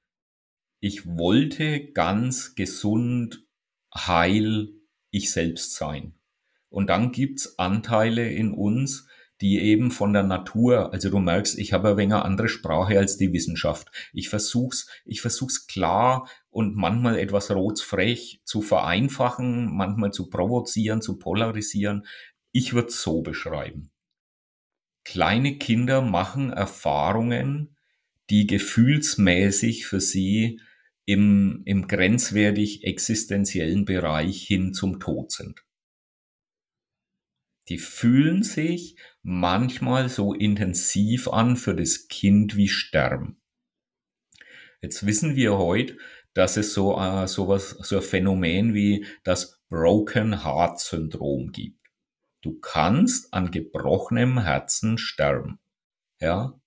Ich 0.80 1.04
wollte 1.04 1.90
ganz 1.92 2.54
gesund, 2.54 3.44
heil 3.92 4.68
ich 5.10 5.32
selbst 5.32 5.74
sein. 5.74 6.14
Und 6.68 6.88
dann 6.88 7.10
gibt's 7.10 7.58
Anteile 7.58 8.30
in 8.30 8.52
uns, 8.52 9.08
die 9.40 9.60
eben 9.60 9.90
von 9.90 10.12
der 10.12 10.24
Natur, 10.24 10.92
also 10.92 11.10
du 11.10 11.18
merkst, 11.18 11.58
ich 11.58 11.72
habe 11.72 11.90
ein 11.90 11.96
wenig 11.96 12.14
andere 12.14 12.48
Sprache 12.48 12.98
als 12.98 13.16
die 13.16 13.32
Wissenschaft. 13.32 13.90
Ich 14.12 14.28
versuch's, 14.28 14.88
ich 15.04 15.20
versuch's 15.20 15.66
klar 15.66 16.28
und 16.50 16.76
manchmal 16.76 17.18
etwas 17.18 17.50
rotsfrech 17.50 18.40
zu 18.44 18.62
vereinfachen, 18.62 19.74
manchmal 19.76 20.12
zu 20.12 20.28
provozieren, 20.28 21.02
zu 21.02 21.18
polarisieren. 21.18 22.04
Ich 22.52 22.74
würde 22.74 22.90
so 22.90 23.22
beschreiben. 23.22 23.90
Kleine 25.04 25.56
Kinder 25.56 26.02
machen 26.02 26.52
Erfahrungen, 26.52 27.76
die 28.30 28.46
gefühlsmäßig 28.46 29.86
für 29.86 30.00
sie 30.00 30.60
im, 31.06 31.62
im 31.64 31.88
grenzwertig 31.88 32.84
existenziellen 32.84 33.86
Bereich 33.86 34.42
hin 34.42 34.74
zum 34.74 35.00
Tod 35.00 35.32
sind. 35.32 35.64
Die 37.68 37.78
fühlen 37.78 38.42
sich 38.42 38.96
manchmal 39.22 40.08
so 40.08 40.32
intensiv 40.32 41.28
an 41.28 41.56
für 41.56 41.74
das 41.74 42.08
Kind 42.08 42.56
wie 42.56 42.68
Sterben. 42.68 43.40
Jetzt 44.80 45.06
wissen 45.06 45.36
wir 45.36 45.58
heute, 45.58 45.96
dass 46.34 46.56
es 46.56 46.72
so, 46.72 46.98
äh, 46.98 47.26
sowas, 47.26 47.70
so 47.80 47.96
ein 47.96 48.02
Phänomen 48.02 48.74
wie 48.74 49.06
das 49.24 49.60
Broken 49.68 50.44
Heart 50.44 50.80
Syndrom 50.80 51.50
gibt. 51.52 51.78
Du 52.42 52.58
kannst 52.60 53.34
an 53.34 53.50
gebrochenem 53.50 54.38
Herzen 54.40 54.96
sterben. 54.96 55.58
Ja, 56.20 56.58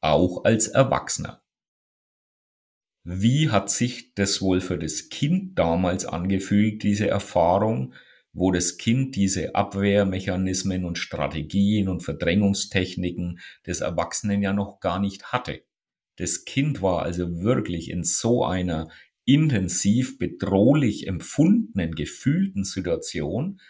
auch 0.00 0.44
als 0.44 0.68
Erwachsener. 0.68 1.42
Wie 3.04 3.50
hat 3.50 3.70
sich 3.70 4.14
das 4.14 4.42
wohl 4.42 4.60
für 4.60 4.78
das 4.78 5.08
Kind 5.08 5.58
damals 5.58 6.04
angefühlt, 6.04 6.82
diese 6.82 7.08
Erfahrung? 7.08 7.94
Wo 8.32 8.52
das 8.52 8.78
Kind 8.78 9.16
diese 9.16 9.54
Abwehrmechanismen 9.54 10.84
und 10.84 10.98
Strategien 10.98 11.88
und 11.88 12.00
Verdrängungstechniken 12.02 13.40
des 13.66 13.80
Erwachsenen 13.80 14.42
ja 14.42 14.52
noch 14.52 14.80
gar 14.80 15.00
nicht 15.00 15.32
hatte. 15.32 15.62
Das 16.16 16.44
Kind 16.44 16.82
war 16.82 17.02
also 17.02 17.40
wirklich 17.40 17.90
in 17.90 18.04
so 18.04 18.44
einer 18.44 18.88
intensiv 19.24 20.18
bedrohlich 20.18 21.06
empfundenen, 21.06 21.94
gefühlten 21.94 22.64
Situation, 22.64 23.60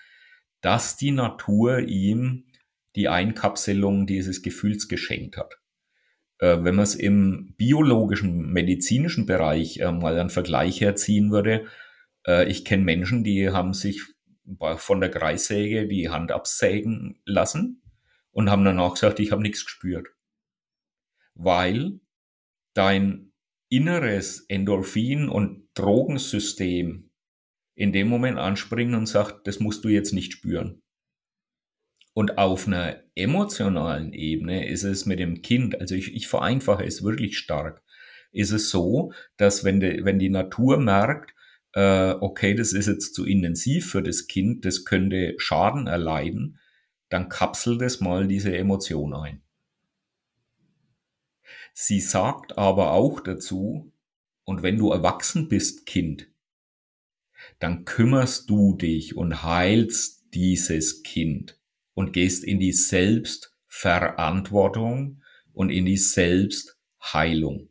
dass 0.60 0.96
die 0.96 1.10
Natur 1.10 1.80
ihm 1.80 2.46
die 2.96 3.08
Einkapselung 3.08 4.06
dieses 4.06 4.42
Gefühls 4.42 4.88
geschenkt 4.88 5.36
hat. 5.36 5.60
Äh, 6.38 6.64
wenn 6.64 6.74
man 6.74 6.82
es 6.82 6.94
im 6.94 7.54
biologischen, 7.56 8.52
medizinischen 8.52 9.26
Bereich 9.26 9.78
äh, 9.78 9.92
mal 9.92 10.18
einen 10.18 10.30
Vergleich 10.30 10.80
herziehen 10.80 11.30
würde, 11.30 11.66
äh, 12.26 12.48
ich 12.48 12.64
kenne 12.64 12.84
Menschen, 12.84 13.22
die 13.22 13.50
haben 13.50 13.74
sich 13.74 14.02
von 14.76 15.00
der 15.00 15.10
Kreissäge 15.10 15.86
die 15.86 16.08
Hand 16.08 16.32
absägen 16.32 17.20
lassen 17.24 17.82
und 18.32 18.50
haben 18.50 18.64
danach 18.64 18.94
gesagt, 18.94 19.20
ich 19.20 19.32
habe 19.32 19.42
nichts 19.42 19.64
gespürt. 19.64 20.08
Weil 21.34 22.00
dein 22.74 23.32
inneres 23.68 24.44
Endorphin- 24.48 25.28
und 25.28 25.68
Drogensystem 25.74 27.10
in 27.74 27.92
dem 27.92 28.08
Moment 28.08 28.38
anspringen 28.38 28.94
und 28.94 29.06
sagt, 29.06 29.46
das 29.46 29.60
musst 29.60 29.84
du 29.84 29.88
jetzt 29.88 30.12
nicht 30.12 30.32
spüren. 30.32 30.82
Und 32.12 32.38
auf 32.38 32.66
einer 32.66 33.02
emotionalen 33.14 34.12
Ebene 34.12 34.68
ist 34.68 34.82
es 34.82 35.06
mit 35.06 35.20
dem 35.20 35.42
Kind, 35.42 35.80
also 35.80 35.94
ich, 35.94 36.14
ich 36.14 36.26
vereinfache 36.26 36.84
es 36.84 37.02
wirklich 37.02 37.38
stark, 37.38 37.82
ist 38.32 38.50
es 38.50 38.70
so, 38.70 39.12
dass 39.36 39.64
wenn, 39.64 39.80
de, 39.80 40.04
wenn 40.04 40.18
die 40.18 40.28
Natur 40.28 40.78
merkt, 40.78 41.34
äh, 41.72 42.12
okay, 42.12 42.54
das 42.54 42.72
ist 42.72 42.86
jetzt 42.86 43.14
zu 43.14 43.24
intensiv 43.24 43.90
für 43.90 44.02
das 44.02 44.26
Kind, 44.26 44.64
das 44.64 44.84
könnte 44.84 45.34
Schaden 45.38 45.86
erleiden, 45.86 46.58
dann 47.08 47.28
kapselt 47.28 47.82
es 47.82 48.00
mal 48.00 48.26
diese 48.26 48.56
Emotion 48.56 49.14
ein. 49.14 49.42
Sie 51.72 52.00
sagt 52.00 52.58
aber 52.58 52.92
auch 52.92 53.20
dazu, 53.20 53.92
und 54.44 54.62
wenn 54.62 54.78
du 54.78 54.90
erwachsen 54.90 55.48
bist, 55.48 55.86
Kind, 55.86 56.26
dann 57.58 57.84
kümmerst 57.84 58.48
du 58.50 58.76
dich 58.76 59.16
und 59.16 59.42
heilst 59.42 60.34
dieses 60.34 61.02
Kind 61.02 61.58
und 61.94 62.12
gehst 62.12 62.44
in 62.44 62.60
die 62.60 62.72
Selbstverantwortung 62.72 65.22
und 65.52 65.70
in 65.70 65.86
die 65.86 65.96
Selbstheilung. 65.96 67.69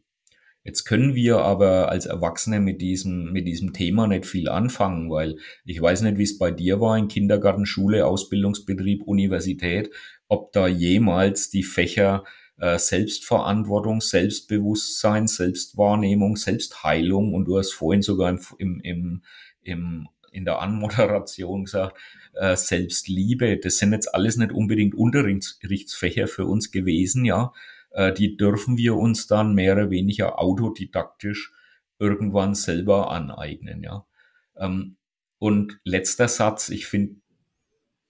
Jetzt 0.63 0.84
können 0.84 1.16
wir 1.16 1.39
aber 1.39 1.89
als 1.89 2.06
Erwachsene 2.06 2.60
mit 2.60 2.82
diesem, 2.82 3.32
mit 3.32 3.48
diesem 3.48 3.74
Thema 3.74 4.08
nicht 4.08 4.25
viel 4.25 4.50
anfangen, 4.50 5.10
weil 5.10 5.38
ich 5.66 5.82
weiß 5.82 6.01
nicht, 6.01 6.18
wie 6.18 6.24
es 6.24 6.38
bei 6.38 6.51
dir 6.51 6.82
war 6.82 6.98
in 6.98 7.08
Kindergarten, 7.08 7.66
Schule, 7.66 8.06
Ausbildungsbetrieb, 8.06 9.04
Universität, 9.04 9.89
ob 10.28 10.51
da 10.51 10.68
jemals 10.68 11.50
die 11.50 11.63
Fächer 11.63 12.24
äh, 12.60 12.78
Selbstverantwortung, 12.78 14.01
Selbstbewusstsein, 14.01 15.28
Selbstwahrnehmung, 15.28 16.36
Selbstheilung 16.36 17.34
und 17.34 17.46
du 17.46 17.58
hast 17.58 17.72
vorhin 17.72 18.01
sogar 18.01 18.38
im, 18.58 18.82
im, 18.82 19.22
im, 19.63 20.08
in 20.32 20.46
der 20.46 20.60
Anmoderation 20.60 21.66
gesagt, 21.66 21.98
äh, 22.34 22.56
Selbstliebe, 22.56 23.58
das 23.58 23.78
sind 23.78 23.94
jetzt 23.94 24.13
alles 24.13 24.38
nicht 24.38 24.51
unbedingt 24.51 24.94
Unterrichtsfächer 24.94 26.28
für 26.28 26.46
uns 26.46 26.72
gewesen, 26.72 27.24
ja, 27.25 27.54
äh, 27.91 28.13
die 28.13 28.38
dürfen 28.38 28.77
wir 28.77 28.96
uns 28.96 29.27
dann 29.27 29.53
mehr 29.53 29.74
oder 29.74 29.89
weniger 29.89 30.39
autodidaktisch 30.39 31.53
irgendwann 32.00 32.55
selber 32.55 33.12
aneignen, 33.12 33.84
ja. 33.84 34.05
Ähm, 34.58 34.96
und 35.38 35.79
letzter 35.84 36.27
Satz, 36.27 36.69
ich 36.69 36.88
finde 36.88 37.15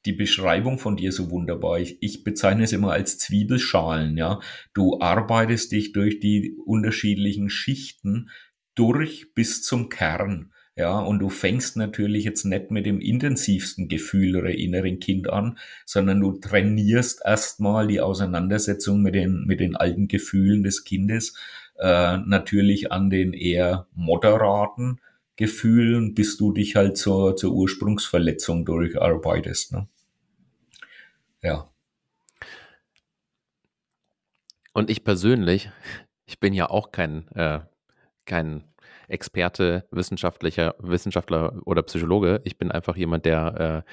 die 0.06 0.14
Beschreibung 0.14 0.80
von 0.80 0.96
dir 0.96 1.12
so 1.12 1.30
wunderbar. 1.30 1.80
Ich, 1.80 2.02
ich 2.02 2.24
bezeichne 2.24 2.64
es 2.64 2.72
immer 2.72 2.94
als 2.94 3.18
Zwiebelschalen, 3.18 4.18
ja. 4.18 4.40
Du 4.74 5.00
arbeitest 5.02 5.72
dich 5.72 5.92
durch 5.92 6.20
die 6.20 6.56
unterschiedlichen 6.66 7.50
Schichten 7.50 8.30
durch 8.76 9.34
bis 9.34 9.62
zum 9.62 9.90
Kern. 9.90 10.54
Ja, 10.80 10.98
und 10.98 11.20
du 11.20 11.28
fängst 11.28 11.76
natürlich 11.76 12.24
jetzt 12.24 12.46
nicht 12.46 12.72
mit 12.72 12.86
dem 12.86 13.02
intensivsten 13.02 13.90
Gefühl 13.90 14.38
oder 14.38 14.52
inneren 14.52 15.02
Kind 15.02 15.30
an, 15.30 15.58
sondern 15.86 16.22
du 16.22 16.40
trainierst 16.40 17.20
erstmal 17.26 17.86
die 17.90 18.00
Auseinandersetzung 18.00 19.02
mit 19.02 19.14
den, 19.14 19.44
mit 19.46 19.60
den 19.60 19.76
alten 19.76 20.08
Gefühlen 20.08 20.64
des 20.64 20.86
Kindes 20.86 21.38
äh, 21.80 22.20
natürlich 22.20 22.94
an 22.94 23.10
den 23.10 23.34
eher 23.34 23.88
moderaten 23.94 25.02
Gefühlen, 25.36 26.14
bis 26.16 26.38
du 26.38 26.54
dich 26.54 26.78
halt 26.78 26.96
zur, 26.96 27.36
zur 27.36 27.52
Ursprungsverletzung 27.52 28.64
durcharbeitest. 28.64 29.74
Ne? 29.74 29.88
Ja. 31.42 31.70
Und 34.72 34.90
ich 34.90 35.04
persönlich, 35.04 35.70
ich 36.26 36.40
bin 36.40 36.54
ja 36.54 36.70
auch 36.70 36.94
kein, 36.94 37.28
äh, 37.36 37.60
kein 38.24 38.64
Experte, 39.10 39.88
wissenschaftlicher, 39.92 40.76
Wissenschaftler 40.80 41.62
oder 41.66 41.84
Psychologe. 41.84 42.42
Ich 42.44 42.58
bin 42.58 42.72
einfach 42.72 42.96
jemand, 42.96 43.26
der 43.26 43.86
äh, 43.86 43.92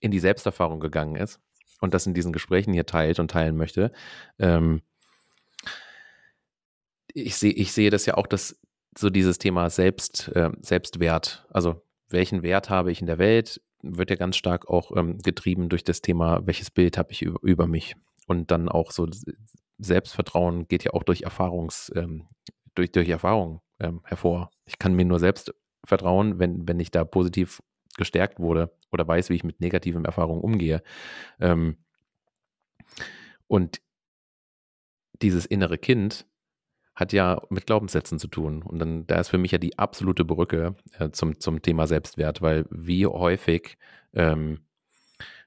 in 0.00 0.10
die 0.10 0.18
Selbsterfahrung 0.18 0.80
gegangen 0.80 1.16
ist 1.16 1.40
und 1.80 1.94
das 1.94 2.06
in 2.06 2.14
diesen 2.14 2.32
Gesprächen 2.32 2.72
hier 2.72 2.86
teilt 2.86 3.18
und 3.18 3.30
teilen 3.30 3.56
möchte. 3.56 3.92
Ähm, 4.38 4.82
ich 7.12 7.36
sehe 7.36 7.52
ich 7.52 7.72
sehe 7.72 7.90
das 7.90 8.06
ja 8.06 8.14
auch, 8.14 8.26
dass 8.26 8.60
so 8.96 9.10
dieses 9.10 9.38
Thema 9.38 9.70
Selbst, 9.70 10.28
äh, 10.34 10.50
Selbstwert, 10.60 11.46
also 11.50 11.82
welchen 12.08 12.42
Wert 12.42 12.70
habe 12.70 12.92
ich 12.92 13.00
in 13.00 13.06
der 13.06 13.18
Welt, 13.18 13.60
wird 13.82 14.10
ja 14.10 14.16
ganz 14.16 14.36
stark 14.36 14.68
auch 14.68 14.96
ähm, 14.96 15.18
getrieben 15.18 15.68
durch 15.68 15.84
das 15.84 16.00
Thema, 16.00 16.46
welches 16.46 16.70
Bild 16.70 16.96
habe 16.96 17.12
ich 17.12 17.22
über, 17.22 17.38
über, 17.42 17.66
mich. 17.66 17.96
Und 18.26 18.50
dann 18.50 18.68
auch 18.68 18.92
so 18.92 19.08
Selbstvertrauen 19.78 20.68
geht 20.68 20.84
ja 20.84 20.92
auch 20.92 21.02
durch 21.02 21.22
Erfahrungs, 21.22 21.92
ähm, 21.94 22.26
durch, 22.74 22.92
durch 22.92 23.08
Erfahrung 23.08 23.60
ähm, 23.80 24.00
hervor. 24.04 24.50
Ich 24.66 24.78
kann 24.78 24.94
mir 24.94 25.04
nur 25.04 25.18
selbst 25.18 25.54
vertrauen, 25.84 26.38
wenn, 26.38 26.66
wenn 26.66 26.80
ich 26.80 26.90
da 26.90 27.04
positiv 27.04 27.62
gestärkt 27.96 28.40
wurde 28.40 28.74
oder 28.90 29.06
weiß, 29.06 29.30
wie 29.30 29.34
ich 29.34 29.44
mit 29.44 29.60
negativen 29.60 30.04
Erfahrungen 30.04 30.40
umgehe. 30.40 30.82
Ähm, 31.40 31.76
und 33.46 33.80
dieses 35.22 35.46
innere 35.46 35.78
Kind 35.78 36.26
hat 36.94 37.12
ja 37.12 37.40
mit 37.50 37.66
Glaubenssätzen 37.66 38.18
zu 38.18 38.28
tun. 38.28 38.62
Und 38.62 38.78
dann, 38.78 39.06
da 39.06 39.18
ist 39.20 39.28
für 39.28 39.38
mich 39.38 39.52
ja 39.52 39.58
die 39.58 39.78
absolute 39.78 40.24
Brücke 40.24 40.76
äh, 40.98 41.10
zum, 41.10 41.40
zum 41.40 41.60
Thema 41.60 41.86
Selbstwert, 41.86 42.40
weil 42.40 42.66
wie 42.70 43.06
häufig, 43.06 43.76
ähm, 44.12 44.60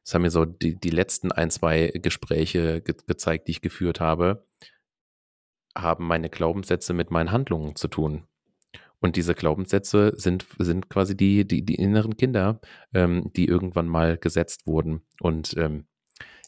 das 0.03 0.13
haben 0.13 0.24
mir 0.24 0.29
so 0.29 0.46
die, 0.46 0.75
die 0.75 0.89
letzten 0.89 1.31
ein, 1.31 1.50
zwei 1.50 1.91
Gespräche 1.96 2.81
ge 2.81 2.96
gezeigt, 3.07 3.48
die 3.48 3.51
ich 3.51 3.62
geführt 3.62 4.00
habe, 4.00 4.46
haben 5.77 6.07
meine 6.07 6.29
Glaubenssätze 6.29 6.93
mit 6.93 7.12
meinen 7.12 7.31
Handlungen 7.31 7.75
zu 7.75 7.88
tun. 7.88 8.24
Und 9.00 9.15
diese 9.15 9.36
Glaubenssätze 9.36 10.13
sind, 10.15 10.48
sind 10.57 10.89
quasi 10.89 11.15
die, 11.15 11.48
die, 11.48 11.63
die 11.63 11.75
inneren 11.75 12.17
Kinder, 12.17 12.60
ähm, 12.93 13.31
die 13.36 13.46
irgendwann 13.46 13.88
mal 13.88 14.17
gesetzt 14.17 14.65
wurden. 14.65 15.01
Und 15.22 15.55
ähm, 15.57 15.86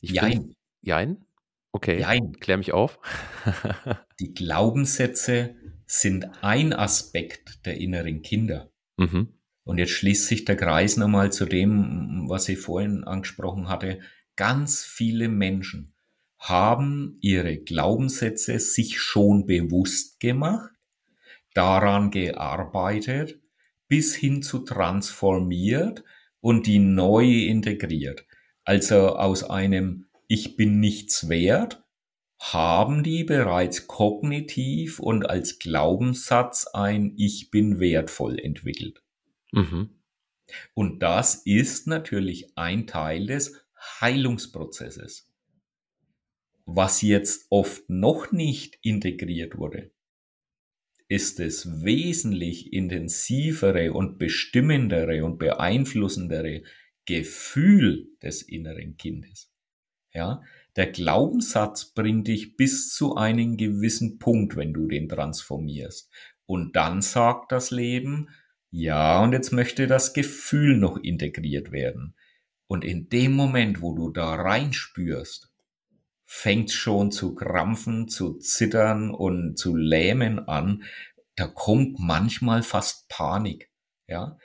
ich 0.01 0.12
Jein. 0.12 0.31
Find, 0.31 0.55
jein? 0.81 1.25
Okay, 1.71 2.00
Jein. 2.00 2.33
klär 2.33 2.57
mich 2.57 2.74
auf. 2.74 3.00
die 4.19 4.33
Glaubenssätze 4.33 5.55
sind 5.86 6.43
ein 6.43 6.74
Aspekt 6.74 7.65
der 7.67 7.77
inneren 7.77 8.24
Kinder. 8.24 8.71
Mhm. 8.98 9.29
Und 9.63 9.77
jetzt 9.77 9.91
schließt 9.91 10.27
sich 10.27 10.45
der 10.45 10.55
Kreis 10.55 10.98
nochmal 10.98 11.31
zu 11.31 11.45
dem, 11.45 12.25
was 12.27 12.50
ich 12.50 12.57
vorhin 12.57 13.03
angesprochen 13.03 13.69
hatte. 13.69 14.00
Ganz 14.36 14.83
viele 14.83 15.29
Menschen 15.29 15.93
haben 16.39 17.17
ihre 17.22 17.58
Glaubenssätze 17.58 18.60
sich 18.60 19.00
schon 19.00 19.46
bewusst 19.46 20.19
gemacht 20.19 20.72
daran 21.53 22.12
gearbeitet, 22.12 23.39
bis 23.88 24.15
hin 24.15 24.41
zu 24.41 24.60
transformiert 24.60 26.03
und 26.41 26.67
die 26.67 26.79
neu 26.79 27.25
integriert. 27.25 28.25
Also 28.63 29.15
aus 29.15 29.43
einem 29.43 30.05
Ich 30.27 30.55
bin 30.55 30.79
nichts 30.79 31.27
wert 31.27 31.84
haben 32.39 33.03
die 33.03 33.25
bereits 33.25 33.88
kognitiv 33.88 35.00
und 35.00 35.29
als 35.29 35.60
Glaubenssatz 35.60 36.67
ein 36.67 37.13
Ich 37.17 37.51
bin 37.51 37.79
wertvoll 37.79 38.39
entwickelt. 38.39 39.03
Mhm. 39.51 39.89
Und 40.74 41.03
das 41.03 41.36
ist 41.46 41.86
natürlich 41.86 42.58
ein 42.58 42.88
Teil 42.88 43.27
des 43.27 43.53
Heilungsprozesses. 44.00 45.28
Was 46.71 47.01
jetzt 47.01 47.47
oft 47.49 47.89
noch 47.89 48.31
nicht 48.31 48.77
integriert 48.84 49.58
wurde, 49.58 49.89
ist 51.08 51.39
es 51.39 51.84
wesentlich 51.84 52.71
intensivere 52.71 53.91
und 53.91 54.19
bestimmendere 54.19 55.25
und 55.25 55.39
beeinflussendere 55.39 56.62
Gefühl 57.05 58.10
des 58.21 58.43
inneren 58.43 58.97
Kindes. 58.97 59.51
Ja, 60.13 60.43
der 60.75 60.91
Glaubenssatz 60.91 61.86
bringt 61.86 62.27
dich 62.27 62.55
bis 62.55 62.93
zu 62.93 63.15
einem 63.15 63.58
gewissen 63.58 64.19
Punkt, 64.19 64.55
wenn 64.55 64.71
du 64.71 64.88
den 64.88 65.10
transformierst. 65.10 66.12
Und 66.45 66.75
dann 66.75 67.01
sagt 67.01 67.51
das 67.51 67.71
Leben, 67.71 68.29
ja, 68.69 69.23
und 69.23 69.34
jetzt 69.34 69.51
möchte 69.51 69.88
das 69.88 70.13
Gefühl 70.13 70.77
noch 70.77 70.97
integriert 70.97 71.71
werden. 71.71 72.13
Und 72.67 72.84
in 72.84 73.10
dem 73.10 73.32
Moment, 73.32 73.82
wo 73.82 73.95
du 73.95 74.12
da 74.12 74.36
reinspürst, 74.36 75.48
fängt 76.32 76.72
schon 76.72 77.12
zu 77.12 77.34
krampfen, 77.34 78.08
zu 78.08 78.38
zittern 78.38 79.10
und 79.10 79.58
zu 79.58 79.76
lähmen 79.76 80.48
an. 80.48 80.84
Da 81.36 81.48
kommt 81.48 81.98
manchmal 81.98 82.62
fast 82.62 83.10
Panik. 83.10 83.72
Ja, 84.08 84.38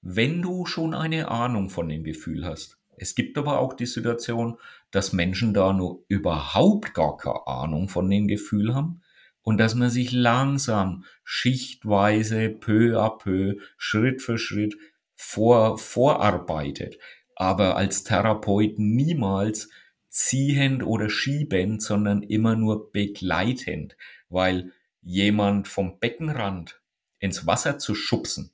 wenn 0.00 0.40
du 0.40 0.64
schon 0.64 0.94
eine 0.94 1.28
Ahnung 1.28 1.68
von 1.68 1.86
dem 1.86 2.02
Gefühl 2.02 2.46
hast. 2.46 2.78
Es 2.96 3.14
gibt 3.14 3.36
aber 3.36 3.58
auch 3.58 3.74
die 3.74 3.84
Situation, 3.84 4.56
dass 4.90 5.12
Menschen 5.12 5.52
da 5.52 5.74
nur 5.74 6.02
überhaupt 6.08 6.94
gar 6.94 7.18
keine 7.18 7.46
Ahnung 7.46 7.90
von 7.90 8.08
dem 8.08 8.26
Gefühl 8.26 8.74
haben 8.74 9.02
und 9.42 9.58
dass 9.58 9.74
man 9.74 9.90
sich 9.90 10.12
langsam, 10.12 11.04
schichtweise, 11.24 12.48
peu 12.48 12.98
à 12.98 13.18
peu, 13.18 13.56
Schritt 13.76 14.22
für 14.22 14.38
Schritt 14.38 14.76
vor, 15.14 15.76
vorarbeitet. 15.76 16.96
Aber 17.36 17.76
als 17.76 18.02
Therapeut 18.02 18.78
niemals 18.78 19.68
ziehend 20.08 20.84
oder 20.84 21.10
schiebend, 21.10 21.82
sondern 21.82 22.22
immer 22.22 22.56
nur 22.56 22.90
begleitend, 22.92 23.96
weil 24.28 24.72
jemand 25.02 25.68
vom 25.68 25.98
Beckenrand 25.98 26.80
ins 27.18 27.46
Wasser 27.46 27.78
zu 27.78 27.94
schubsen, 27.94 28.50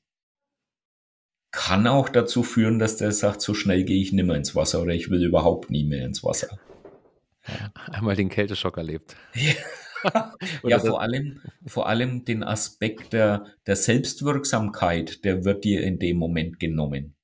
kann 1.50 1.86
auch 1.86 2.08
dazu 2.08 2.42
führen, 2.42 2.78
dass 2.78 2.96
der 2.96 3.12
sagt, 3.12 3.40
so 3.40 3.54
schnell 3.54 3.84
gehe 3.84 4.02
ich 4.02 4.12
nimmer 4.12 4.34
ins 4.34 4.56
Wasser 4.56 4.82
oder 4.82 4.92
ich 4.92 5.10
will 5.10 5.24
überhaupt 5.24 5.70
nie 5.70 5.84
mehr 5.84 6.04
ins 6.04 6.24
Wasser. 6.24 6.58
Einmal 7.90 8.16
den 8.16 8.28
Kälteschock 8.28 8.76
erlebt. 8.76 9.16
ja, 10.64 10.78
vor 10.80 11.00
allem, 11.00 11.40
vor 11.66 11.88
allem 11.88 12.24
den 12.24 12.42
Aspekt 12.42 13.12
der, 13.12 13.46
der 13.66 13.76
Selbstwirksamkeit, 13.76 15.24
der 15.24 15.44
wird 15.44 15.64
dir 15.64 15.84
in 15.84 15.98
dem 15.98 16.16
Moment 16.16 16.58
genommen. 16.58 17.14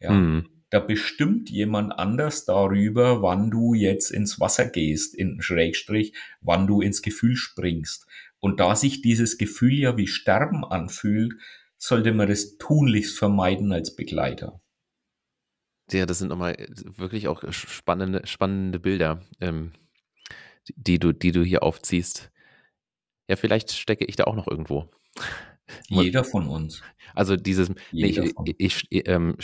Ja. 0.00 0.12
Mhm 0.12 0.57
da 0.70 0.80
bestimmt 0.80 1.50
jemand 1.50 1.98
anders 1.98 2.44
darüber, 2.44 3.22
wann 3.22 3.50
du 3.50 3.74
jetzt 3.74 4.10
ins 4.10 4.38
Wasser 4.38 4.66
gehst, 4.66 5.14
in 5.14 5.40
Schrägstrich, 5.40 6.12
wann 6.40 6.66
du 6.66 6.80
ins 6.80 7.02
Gefühl 7.02 7.36
springst. 7.36 8.06
Und 8.40 8.60
da 8.60 8.76
sich 8.76 9.02
dieses 9.02 9.38
Gefühl 9.38 9.74
ja 9.74 9.96
wie 9.96 10.06
Sterben 10.06 10.64
anfühlt, 10.64 11.34
sollte 11.78 12.12
man 12.12 12.28
das 12.28 12.58
tunlichst 12.58 13.18
vermeiden 13.18 13.72
als 13.72 13.96
Begleiter. 13.96 14.60
Ja, 15.90 16.04
das 16.04 16.18
sind 16.18 16.28
nochmal 16.28 16.56
wirklich 16.68 17.28
auch 17.28 17.50
spannende, 17.50 18.26
spannende 18.26 18.78
Bilder, 18.78 19.22
ähm, 19.40 19.72
die, 20.76 20.98
du, 20.98 21.12
die 21.12 21.32
du 21.32 21.42
hier 21.42 21.62
aufziehst. 21.62 22.30
Ja, 23.26 23.36
vielleicht 23.36 23.72
stecke 23.72 24.04
ich 24.04 24.16
da 24.16 24.24
auch 24.24 24.36
noch 24.36 24.48
irgendwo. 24.48 24.90
Jeder 25.88 26.24
von 26.24 26.48
uns. 26.48 26.82
Also 27.14 27.36
dieses, 27.36 27.70
nee, 27.92 28.32
ich, 28.46 28.86
ich, 28.90 29.08
ähm, 29.08 29.36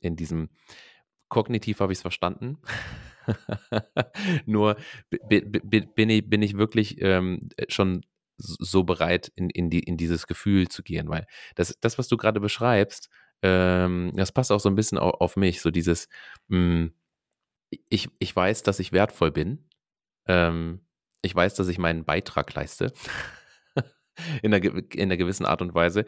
in 0.00 0.16
diesem 0.16 0.48
kognitiv 1.28 1.80
habe 1.80 1.92
ich 1.92 1.98
es 1.98 2.02
verstanden. 2.02 2.58
Nur 4.46 4.76
bin 5.28 6.10
ich, 6.10 6.28
bin 6.28 6.42
ich 6.42 6.56
wirklich 6.56 7.00
ähm, 7.00 7.48
schon 7.68 8.02
so 8.38 8.84
bereit, 8.84 9.32
in, 9.34 9.50
in, 9.50 9.68
die, 9.68 9.80
in 9.80 9.96
dieses 9.96 10.26
Gefühl 10.26 10.68
zu 10.68 10.82
gehen, 10.82 11.08
weil 11.08 11.26
das, 11.56 11.76
das 11.80 11.98
was 11.98 12.08
du 12.08 12.16
gerade 12.16 12.40
beschreibst, 12.40 13.10
ähm, 13.42 14.12
das 14.14 14.32
passt 14.32 14.52
auch 14.52 14.60
so 14.60 14.68
ein 14.68 14.74
bisschen 14.74 14.98
auf, 14.98 15.20
auf 15.20 15.36
mich, 15.36 15.60
so 15.60 15.70
dieses, 15.70 16.08
mh, 16.48 16.58
hm, 16.58 16.92
ich, 17.90 18.08
ich 18.18 18.34
weiß, 18.34 18.62
dass 18.62 18.80
ich 18.80 18.92
wertvoll 18.92 19.30
bin, 19.30 19.68
ähm, 20.26 20.80
ich 21.22 21.34
weiß, 21.34 21.54
dass 21.54 21.68
ich 21.68 21.78
meinen 21.78 22.04
Beitrag 22.04 22.54
leiste. 22.54 22.92
in, 24.42 24.54
einer, 24.54 24.64
in 24.64 25.00
einer 25.00 25.16
gewissen 25.16 25.46
Art 25.46 25.62
und 25.62 25.74
Weise. 25.74 26.04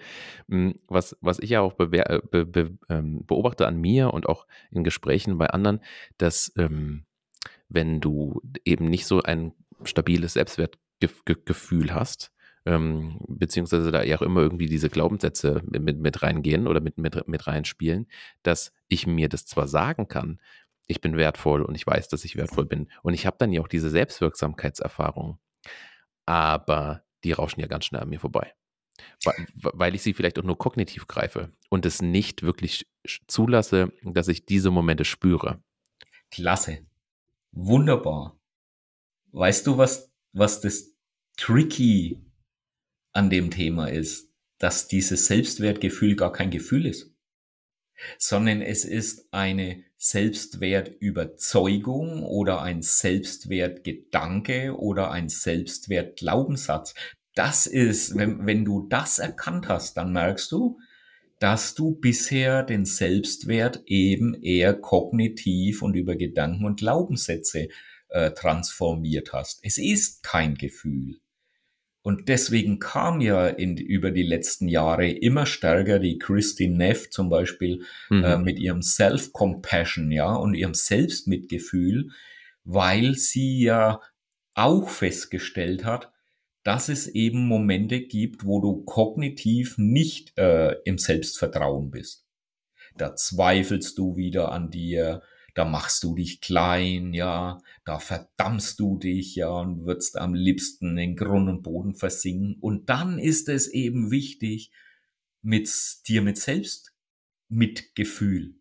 Hm, 0.49 0.75
was, 0.89 1.17
was 1.21 1.39
ich 1.39 1.51
ja 1.51 1.61
auch 1.61 1.75
bewer, 1.75 2.11
äh, 2.11 2.21
be, 2.21 2.47
be, 2.47 2.79
ähm, 2.89 3.25
beobachte 3.27 3.67
an 3.67 3.81
mir 3.81 4.13
und 4.13 4.29
auch 4.29 4.47
in 4.71 4.85
Gesprächen 4.85 5.39
bei 5.39 5.49
anderen, 5.49 5.81
dass 6.19 6.53
ähm, 6.57 7.05
wenn 7.69 8.01
du 8.01 8.43
eben 8.65 8.87
nicht 8.87 9.07
so 9.07 9.23
ein 9.23 9.53
stabiles 9.85 10.35
Selbstwertgefühl 10.35 11.95
hast, 11.95 12.33
ähm, 12.67 13.19
beziehungsweise 13.27 13.91
da 13.91 14.03
ja 14.03 14.19
auch 14.19 14.23
immer 14.23 14.41
irgendwie 14.41 14.67
diese 14.67 14.91
Glaubenssätze 14.91 15.63
mit, 15.71 15.99
mit 15.99 16.23
reingehen 16.23 16.67
oder 16.67 16.81
mit, 16.81 16.99
mit, 16.99 17.27
mit 17.27 17.47
reinspielen, 17.47 18.07
dass 18.43 18.73
ich 18.89 19.07
mir 19.07 19.29
das 19.29 19.47
zwar 19.47 19.67
sagen 19.69 20.09
kann, 20.09 20.41
ich 20.87 21.01
bin 21.01 21.17
wertvoll 21.17 21.63
und 21.63 21.75
ich 21.75 21.87
weiß, 21.87 22.09
dass 22.09 22.25
ich 22.25 22.37
wertvoll 22.37 22.67
bin 22.67 22.89
und 23.03 23.15
ich 23.15 23.25
habe 23.25 23.37
dann 23.39 23.53
ja 23.53 23.61
auch 23.61 23.69
diese 23.69 23.89
Selbstwirksamkeitserfahrung, 23.89 25.39
aber 26.27 27.03
die 27.25 27.33
rauschen 27.33 27.61
ja 27.61 27.67
ganz 27.67 27.87
schnell 27.87 28.03
an 28.03 28.09
mir 28.09 28.21
vorbei. 28.21 28.55
Weil 29.55 29.95
ich 29.95 30.03
sie 30.03 30.13
vielleicht 30.13 30.39
auch 30.39 30.45
nur 30.45 30.59
kognitiv 30.59 31.07
greife 31.07 31.53
und 31.71 31.87
es 31.87 32.03
nicht 32.03 32.43
wirklich 32.43 32.87
zulasse, 33.27 33.93
dass 34.03 34.29
ich 34.29 34.45
diese 34.45 34.71
Momente 34.71 35.05
spüre. 35.05 35.63
Klasse. 36.31 36.87
Wunderbar. 37.53 38.39
Weißt 39.33 39.67
du, 39.67 39.79
was, 39.79 40.13
was 40.33 40.61
das 40.61 40.95
tricky 41.37 42.23
an 43.13 43.31
dem 43.31 43.51
Thema 43.51 43.87
ist? 43.87 44.29
Dass 44.59 44.89
dieses 44.89 45.27
Selbstwertgefühl 45.27 46.17
gar 46.17 46.33
kein 46.33 46.51
Gefühl 46.51 46.85
ist, 46.85 47.15
sondern 48.19 48.61
es 48.61 48.85
ist 48.85 49.33
eine 49.33 49.83
Selbstwertüberzeugung 50.03 52.23
oder 52.23 52.63
ein 52.63 52.81
Selbstwertgedanke 52.81 54.75
oder 54.75 55.11
ein 55.11 55.29
Selbstwertglaubenssatz. 55.29 56.95
Das 57.35 57.67
ist, 57.67 58.17
wenn, 58.17 58.47
wenn 58.47 58.65
du 58.65 58.87
das 58.89 59.19
erkannt 59.19 59.69
hast, 59.69 59.99
dann 59.99 60.15
merkst 60.15 60.51
du, 60.53 60.79
dass 61.39 61.75
du 61.75 61.93
bisher 61.93 62.63
den 62.63 62.87
Selbstwert 62.87 63.83
eben 63.85 64.33
eher 64.43 64.73
kognitiv 64.73 65.83
und 65.83 65.95
über 65.95 66.17
Gedanken 66.17 66.65
und 66.65 66.81
Glaubenssätze 66.81 67.69
äh, 68.09 68.31
transformiert 68.31 69.35
hast. 69.35 69.61
Es 69.63 69.77
ist 69.77 70.23
kein 70.23 70.55
Gefühl. 70.55 71.21
Und 72.03 72.29
deswegen 72.29 72.79
kam 72.79 73.21
ja 73.21 73.47
in, 73.47 73.77
über 73.77 74.11
die 74.11 74.23
letzten 74.23 74.69
Jahre 74.69 75.11
immer 75.11 75.45
stärker 75.45 75.99
die 75.99 76.19
Christine 76.19 76.77
Neff 76.77 77.11
zum 77.11 77.29
Beispiel 77.29 77.85
mhm. 78.09 78.25
äh, 78.25 78.39
mit 78.39 78.59
ihrem 78.59 78.83
Self-Compassion, 78.83 80.11
ja, 80.11 80.35
und 80.35 80.55
ihrem 80.55 80.75
Selbstmitgefühl, 80.75 82.11
weil 82.65 83.15
sie 83.15 83.63
ja 83.63 84.01
auch 84.55 84.89
festgestellt 84.89 85.85
hat, 85.85 86.11
dass 86.63 86.89
es 86.89 87.07
eben 87.07 87.47
Momente 87.47 88.01
gibt, 88.01 88.45
wo 88.45 88.61
du 88.61 88.83
kognitiv 88.85 89.77
nicht 89.79 90.37
äh, 90.39 90.77
im 90.85 90.99
Selbstvertrauen 90.99 91.91
bist. 91.91 92.27
Da 92.97 93.15
zweifelst 93.15 93.97
du 93.99 94.17
wieder 94.17 94.53
an 94.53 94.71
dir, 94.71 95.23
da 95.55 95.65
machst 95.65 96.05
du 96.05 96.15
dich 96.15 96.41
klein, 96.41 97.15
ja, 97.15 97.59
da 97.85 97.99
verdammst 97.99 98.79
du 98.81 98.99
dich, 98.99 99.35
ja, 99.35 99.51
und 99.51 99.85
würdest 99.85 100.17
am 100.17 100.35
liebsten 100.35 100.97
in 100.99 101.17
Grund 101.17 101.49
und 101.49 101.63
Boden 101.63 101.95
versinken. 101.95 102.57
Und 102.61 102.89
dann 102.89 103.19
ist 103.19 103.49
es 103.49 103.69
eben 103.69 104.11
wichtig, 104.11 104.71
mit 105.43 105.71
dir 106.07 106.23
mit 106.23 106.39
Selbstmitgefühl, 106.39 108.55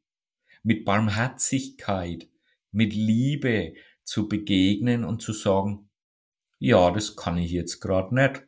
mit 0.63 0.86
Barmherzigkeit, 0.86 2.28
mit 2.71 2.93
Liebe 2.93 3.73
zu 4.04 4.28
begegnen 4.28 5.04
und 5.04 5.21
zu 5.21 5.34
sagen, 5.34 5.89
ja, 6.60 6.91
das 6.91 7.15
kann 7.15 7.38
ich 7.38 7.52
jetzt 7.52 7.80
gerade 7.80 8.15
nicht. 8.15 8.45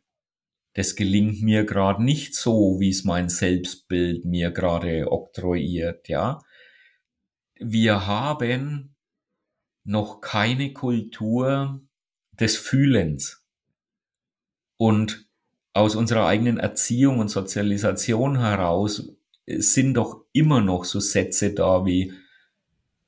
Das 0.74 0.96
gelingt 0.96 1.42
mir 1.42 1.66
gerade 1.66 2.04
nicht 2.04 2.36
so, 2.36 2.80
wie 2.80 2.90
es 2.90 3.04
mein 3.04 3.30
Selbstbild 3.30 4.26
mir 4.26 4.52
gerade 4.52 5.12
oktroyiert, 5.12 6.08
ja. 6.08 6.42
Wir 7.64 8.08
haben 8.08 8.96
noch 9.84 10.20
keine 10.20 10.74
Kultur 10.74 11.80
des 12.32 12.58
Fühlens. 12.58 13.46
Und 14.78 15.28
aus 15.74 15.96
unserer 15.96 16.26
eigenen 16.26 16.58
Erziehung 16.58 17.20
und 17.20 17.30
Sozialisation 17.30 18.40
heraus 18.40 19.14
sind 19.46 19.94
doch 19.94 20.26
immer 20.34 20.62
noch 20.62 20.86
so 20.86 21.00
Sätze 21.00 21.54
da 21.54 21.86
wie, 21.86 22.14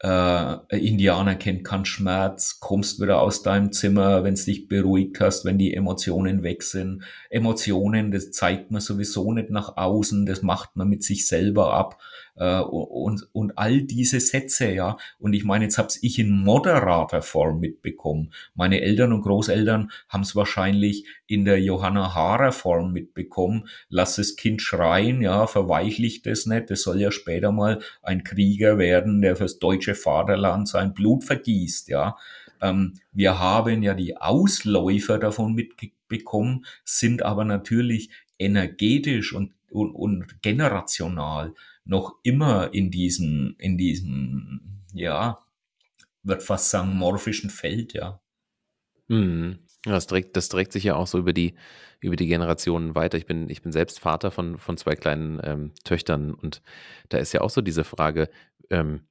äh, 0.03 0.77
Indianer 0.77 1.35
kennt 1.35 1.63
keinen 1.63 1.85
Schmerz, 1.85 2.59
kommst 2.59 3.01
wieder 3.01 3.21
aus 3.21 3.41
deinem 3.41 3.71
Zimmer, 3.71 4.23
wenn 4.23 4.35
es 4.35 4.45
dich 4.45 4.67
beruhigt 4.67 5.19
hast, 5.19 5.45
wenn 5.45 5.57
die 5.57 5.73
Emotionen 5.73 6.43
weg 6.43 6.61
sind. 6.61 7.03
Emotionen, 7.31 8.11
das 8.11 8.31
zeigt 8.31 8.69
man 8.69 8.81
sowieso 8.81 9.33
nicht 9.33 9.49
nach 9.49 9.77
außen, 9.77 10.27
das 10.27 10.43
macht 10.43 10.75
man 10.75 10.89
mit 10.89 11.03
sich 11.03 11.25
selber 11.25 11.73
ab 11.73 11.99
äh, 12.35 12.59
und, 12.59 13.27
und 13.33 13.57
all 13.57 13.81
diese 13.81 14.19
Sätze, 14.19 14.71
ja. 14.71 14.97
Und 15.19 15.33
ich 15.33 15.43
meine, 15.43 15.65
jetzt 15.65 15.77
hab's 15.77 15.99
ich 16.01 16.19
in 16.19 16.31
moderater 16.31 17.21
Form 17.21 17.59
mitbekommen. 17.59 18.31
Meine 18.55 18.81
Eltern 18.81 19.13
und 19.13 19.21
Großeltern 19.21 19.91
haben 20.09 20.21
es 20.21 20.35
wahrscheinlich 20.35 21.05
in 21.27 21.45
der 21.45 21.61
Johanna 21.61 22.13
Haarer 22.15 22.51
Form 22.51 22.91
mitbekommen. 22.91 23.67
Lass 23.89 24.15
das 24.15 24.35
Kind 24.35 24.61
schreien, 24.61 25.21
ja, 25.21 25.47
verweichlicht 25.47 26.27
es 26.27 26.45
nicht. 26.45 26.69
Das 26.69 26.81
soll 26.81 26.99
ja 26.99 27.11
später 27.11 27.51
mal 27.51 27.79
ein 28.01 28.23
Krieger 28.23 28.77
werden, 28.77 29.21
der 29.21 29.35
fürs 29.35 29.59
deutsche 29.59 29.95
Vaterland 29.95 30.67
sein 30.67 30.93
Blut 30.93 31.23
vergießt, 31.23 31.89
ja. 31.89 32.17
Ähm, 32.61 32.93
wir 33.11 33.39
haben 33.39 33.83
ja 33.83 33.93
die 33.93 34.17
Ausläufer 34.17 35.19
davon 35.19 35.53
mitbekommen, 35.53 36.65
sind 36.85 37.21
aber 37.21 37.43
natürlich 37.45 38.09
energetisch 38.39 39.33
und, 39.33 39.53
und, 39.69 39.91
und 39.91 40.41
generational 40.41 41.53
noch 41.85 42.19
immer 42.23 42.73
in 42.73 42.91
diesem, 42.91 43.55
in 43.59 43.77
diesem, 43.77 44.83
ja, 44.93 45.39
wird 46.23 46.43
fast 46.43 46.69
sagen, 46.69 46.95
morphischen 46.95 47.49
Feld, 47.49 47.93
ja. 47.93 48.21
Mhm. 49.07 49.59
Das 49.83 50.07
trägt, 50.07 50.37
das 50.37 50.47
trägt 50.47 50.71
sich 50.71 50.85
ja 50.85 50.95
auch 50.95 51.07
so 51.07 51.19
über 51.19 51.33
die, 51.33 51.55
über 51.99 52.15
die 52.15 52.27
Generationen 52.27 52.95
weiter. 52.95 53.17
Ich 53.17 53.25
bin, 53.25 53.49
ich 53.49 53.61
bin 53.61 53.73
selbst 53.73 53.99
Vater 53.99 54.31
von, 54.31 54.57
von 54.57 54.77
zwei 54.77 54.95
kleinen 54.95 55.41
ähm, 55.43 55.71
Töchtern 55.83 56.33
und 56.33 56.61
da 57.09 57.17
ist 57.17 57.33
ja 57.33 57.41
auch 57.41 57.49
so 57.49 57.61
diese 57.61 57.83
Frage, 57.83 58.29
ähm, 58.69 59.01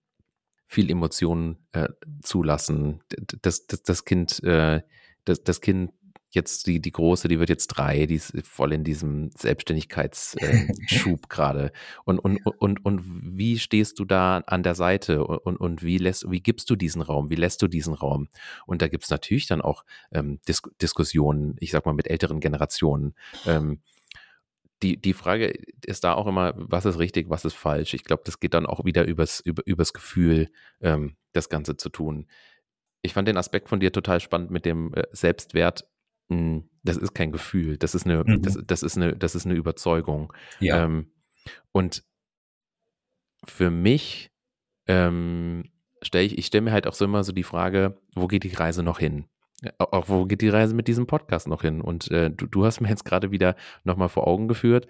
viel 0.67 0.91
Emotionen 0.91 1.59
äh, 1.73 1.89
zulassen. 2.23 3.01
Das, 3.43 3.67
das, 3.67 3.83
das 3.83 4.05
Kind, 4.07 4.43
äh, 4.43 4.81
das, 5.27 5.45
das 5.45 5.61
Kind 5.61 5.93
jetzt 6.35 6.67
die, 6.67 6.81
die 6.81 6.93
große, 6.93 7.29
die 7.29 7.39
wird 7.39 7.49
jetzt 7.49 7.69
drei, 7.69 8.07
die 8.07 8.17
ist 8.17 8.33
voll 8.47 8.73
in 8.73 8.85
diesem 8.85 9.31
Selbstständigkeitsschub 9.37 10.41
äh, 11.25 11.29
gerade. 11.29 11.73
Und, 12.05 12.19
und, 12.19 12.45
und, 12.47 12.85
und 12.85 13.03
wie 13.05 13.59
stehst 13.59 13.99
du 13.99 14.05
da 14.05 14.39
an 14.47 14.63
der 14.63 14.75
Seite 14.75 15.25
und, 15.25 15.57
und 15.57 15.83
wie 15.83 15.99
lässt, 15.99 16.31
wie 16.31 16.41
gibst 16.41 16.71
du 16.71 16.77
diesen 16.77 17.03
Raum? 17.03 17.31
Wie 17.31 17.37
lässt 17.37 17.63
du 17.63 17.69
diesen 17.69 17.95
Raum? 17.95 18.29
Und 18.67 18.83
da 18.83 18.89
gibt 18.89 19.05
es 19.05 19.11
natürlich 19.11 19.47
dann 19.47 19.61
auch 19.61 19.85
ähm, 20.11 20.41
Dis 20.49 20.63
Diskussionen, 20.81 21.57
ich 21.61 21.71
sag 21.71 21.87
mal, 21.87 21.95
mit 21.95 22.09
älteren 22.09 22.41
Generationen. 22.41 23.15
Ähm, 23.47 23.81
die, 24.83 25.01
die 25.01 25.13
Frage 25.13 25.53
ist 25.87 26.05
da 26.05 26.15
auch 26.15 26.27
immer, 26.27 26.55
was 26.57 26.85
ist 26.85 26.99
richtig, 26.99 27.31
was 27.31 27.45
ist 27.45 27.55
falsch? 27.55 27.95
Ich 27.95 28.05
glaube, 28.05 28.23
das 28.25 28.41
geht 28.41 28.55
dann 28.55 28.67
auch 28.67 28.85
wieder 28.85 29.05
übers, 29.05 29.41
über, 29.41 29.63
übers 29.65 29.93
Gefühl, 29.93 30.49
ähm, 30.81 31.17
das 31.33 31.49
Ganze 31.49 31.77
zu 31.77 31.89
tun. 31.89 32.27
Ich 33.03 33.13
fand 33.13 33.29
den 33.29 33.37
Aspekt 33.37 33.69
von 33.69 33.81
dir 33.81 33.93
total 33.93 34.21
spannend 34.21 34.51
mit 34.51 34.65
dem 34.65 34.93
äh, 34.95 35.05
Selbstwert 35.13 35.87
hm, 36.33 36.69
das 36.83 36.97
ist 36.97 37.15
kein 37.15 37.33
Gefühl, 37.33 37.77
das 37.77 37.95
ist 37.95 38.07
eine, 38.07 38.25
mhm. 38.25 38.43
das, 38.43 38.59
das, 38.67 38.83
ist 38.83 38.97
eine, 38.97 39.17
das 39.17 39.35
ist 39.35 39.47
eine 39.47 39.55
Überzeugung. 39.55 40.33
Ja. 40.61 40.85
Ähm, 40.85 41.13
und 41.73 42.05
für 43.45 43.71
mich 43.71 44.31
ähm, 44.87 45.65
stelle 46.03 46.25
ich, 46.25 46.39
ich 46.39 46.47
stelle 46.47 46.63
mir 46.63 46.73
halt 46.73 46.87
auch 46.87 46.95
so 46.95 47.05
immer 47.05 47.25
so 47.25 47.33
die 47.33 47.43
Frage, 47.43 47.99
wo 48.15 48.27
geht 48.27 48.45
die 48.45 48.55
Reise 48.55 48.83
noch 48.83 48.99
hin? 48.99 49.27
Auch 49.79 50.09
wo 50.09 50.25
geht 50.25 50.41
die 50.41 50.49
Reise 50.49 50.75
mit 50.75 50.89
diesem 50.89 51.07
Podcast 51.07 51.47
noch 51.47 51.63
hin? 51.63 51.81
Und 51.81 52.11
äh, 52.11 52.31
du, 52.31 52.47
du 52.47 52.65
hast 52.65 52.81
mir 52.81 52.89
jetzt 52.89 53.05
gerade 53.05 53.31
wieder 53.31 53.55
nochmal 53.85 54.09
vor 54.09 54.27
Augen 54.27 54.49
geführt. 54.49 54.89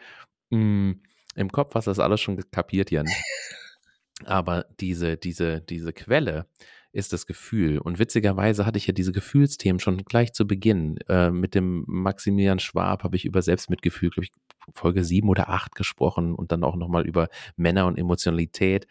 Mh, 0.50 0.58
hm, 0.58 1.02
Im 1.34 1.52
Kopf 1.52 1.74
hast 1.74 1.86
du 1.86 1.90
das 1.90 1.98
alles 1.98 2.20
schon 2.20 2.42
kapiert, 2.50 2.90
Jan. 2.90 3.06
Aber 4.24 4.66
diese, 4.80 5.16
diese, 5.16 5.60
diese 5.60 5.92
Quelle, 5.92 6.46
ist 6.92 7.12
das 7.12 7.26
Gefühl. 7.26 7.78
Und 7.78 7.98
witzigerweise 7.98 8.66
hatte 8.66 8.78
ich 8.78 8.86
ja 8.86 8.92
diese 8.92 9.12
Gefühlsthemen 9.12 9.80
schon 9.80 9.98
gleich 10.04 10.32
zu 10.32 10.46
Beginn. 10.46 10.98
Äh, 11.08 11.30
mit 11.30 11.54
dem 11.54 11.84
Maximilian 11.86 12.58
Schwab 12.58 13.02
habe 13.02 13.16
ich 13.16 13.24
über 13.24 13.42
Selbstmitgefühl, 13.42 14.10
glaube 14.10 14.24
ich, 14.24 14.32
Folge 14.74 15.02
sieben 15.02 15.28
oder 15.28 15.48
acht 15.48 15.74
gesprochen 15.74 16.34
und 16.34 16.52
dann 16.52 16.62
auch 16.62 16.76
nochmal 16.76 17.06
über 17.06 17.28
Männer 17.56 17.86
und 17.86 17.98
Emotionalität. 17.98 18.86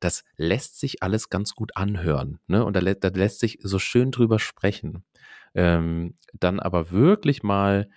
Das 0.00 0.24
lässt 0.36 0.80
sich 0.80 1.02
alles 1.02 1.30
ganz 1.30 1.54
gut 1.54 1.76
anhören. 1.76 2.40
Ne? 2.48 2.64
Und 2.64 2.76
da, 2.76 2.80
da 2.80 3.08
lässt 3.08 3.40
sich 3.40 3.58
so 3.62 3.78
schön 3.78 4.10
drüber 4.10 4.38
sprechen. 4.38 5.04
Ähm, 5.54 6.14
dann 6.34 6.60
aber 6.60 6.90
wirklich 6.90 7.42
mal 7.42 7.88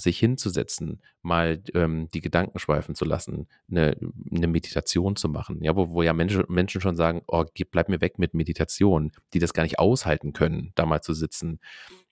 sich 0.00 0.18
hinzusetzen, 0.18 1.02
mal 1.22 1.62
ähm, 1.74 2.08
die 2.12 2.20
Gedanken 2.20 2.58
schweifen 2.58 2.94
zu 2.94 3.04
lassen, 3.04 3.48
eine, 3.70 3.96
eine 4.30 4.46
Meditation 4.46 5.16
zu 5.16 5.28
machen, 5.28 5.62
ja, 5.62 5.76
wo, 5.76 5.90
wo 5.90 6.02
ja 6.02 6.12
Menschen, 6.12 6.44
Menschen 6.48 6.80
schon 6.80 6.96
sagen, 6.96 7.22
oh, 7.26 7.44
bleib 7.70 7.88
mir 7.88 8.00
weg 8.00 8.18
mit 8.18 8.34
Meditation, 8.34 9.12
die 9.34 9.38
das 9.38 9.52
gar 9.52 9.62
nicht 9.62 9.78
aushalten 9.78 10.32
können, 10.32 10.72
da 10.74 10.86
mal 10.86 11.02
zu 11.02 11.14
sitzen. 11.14 11.60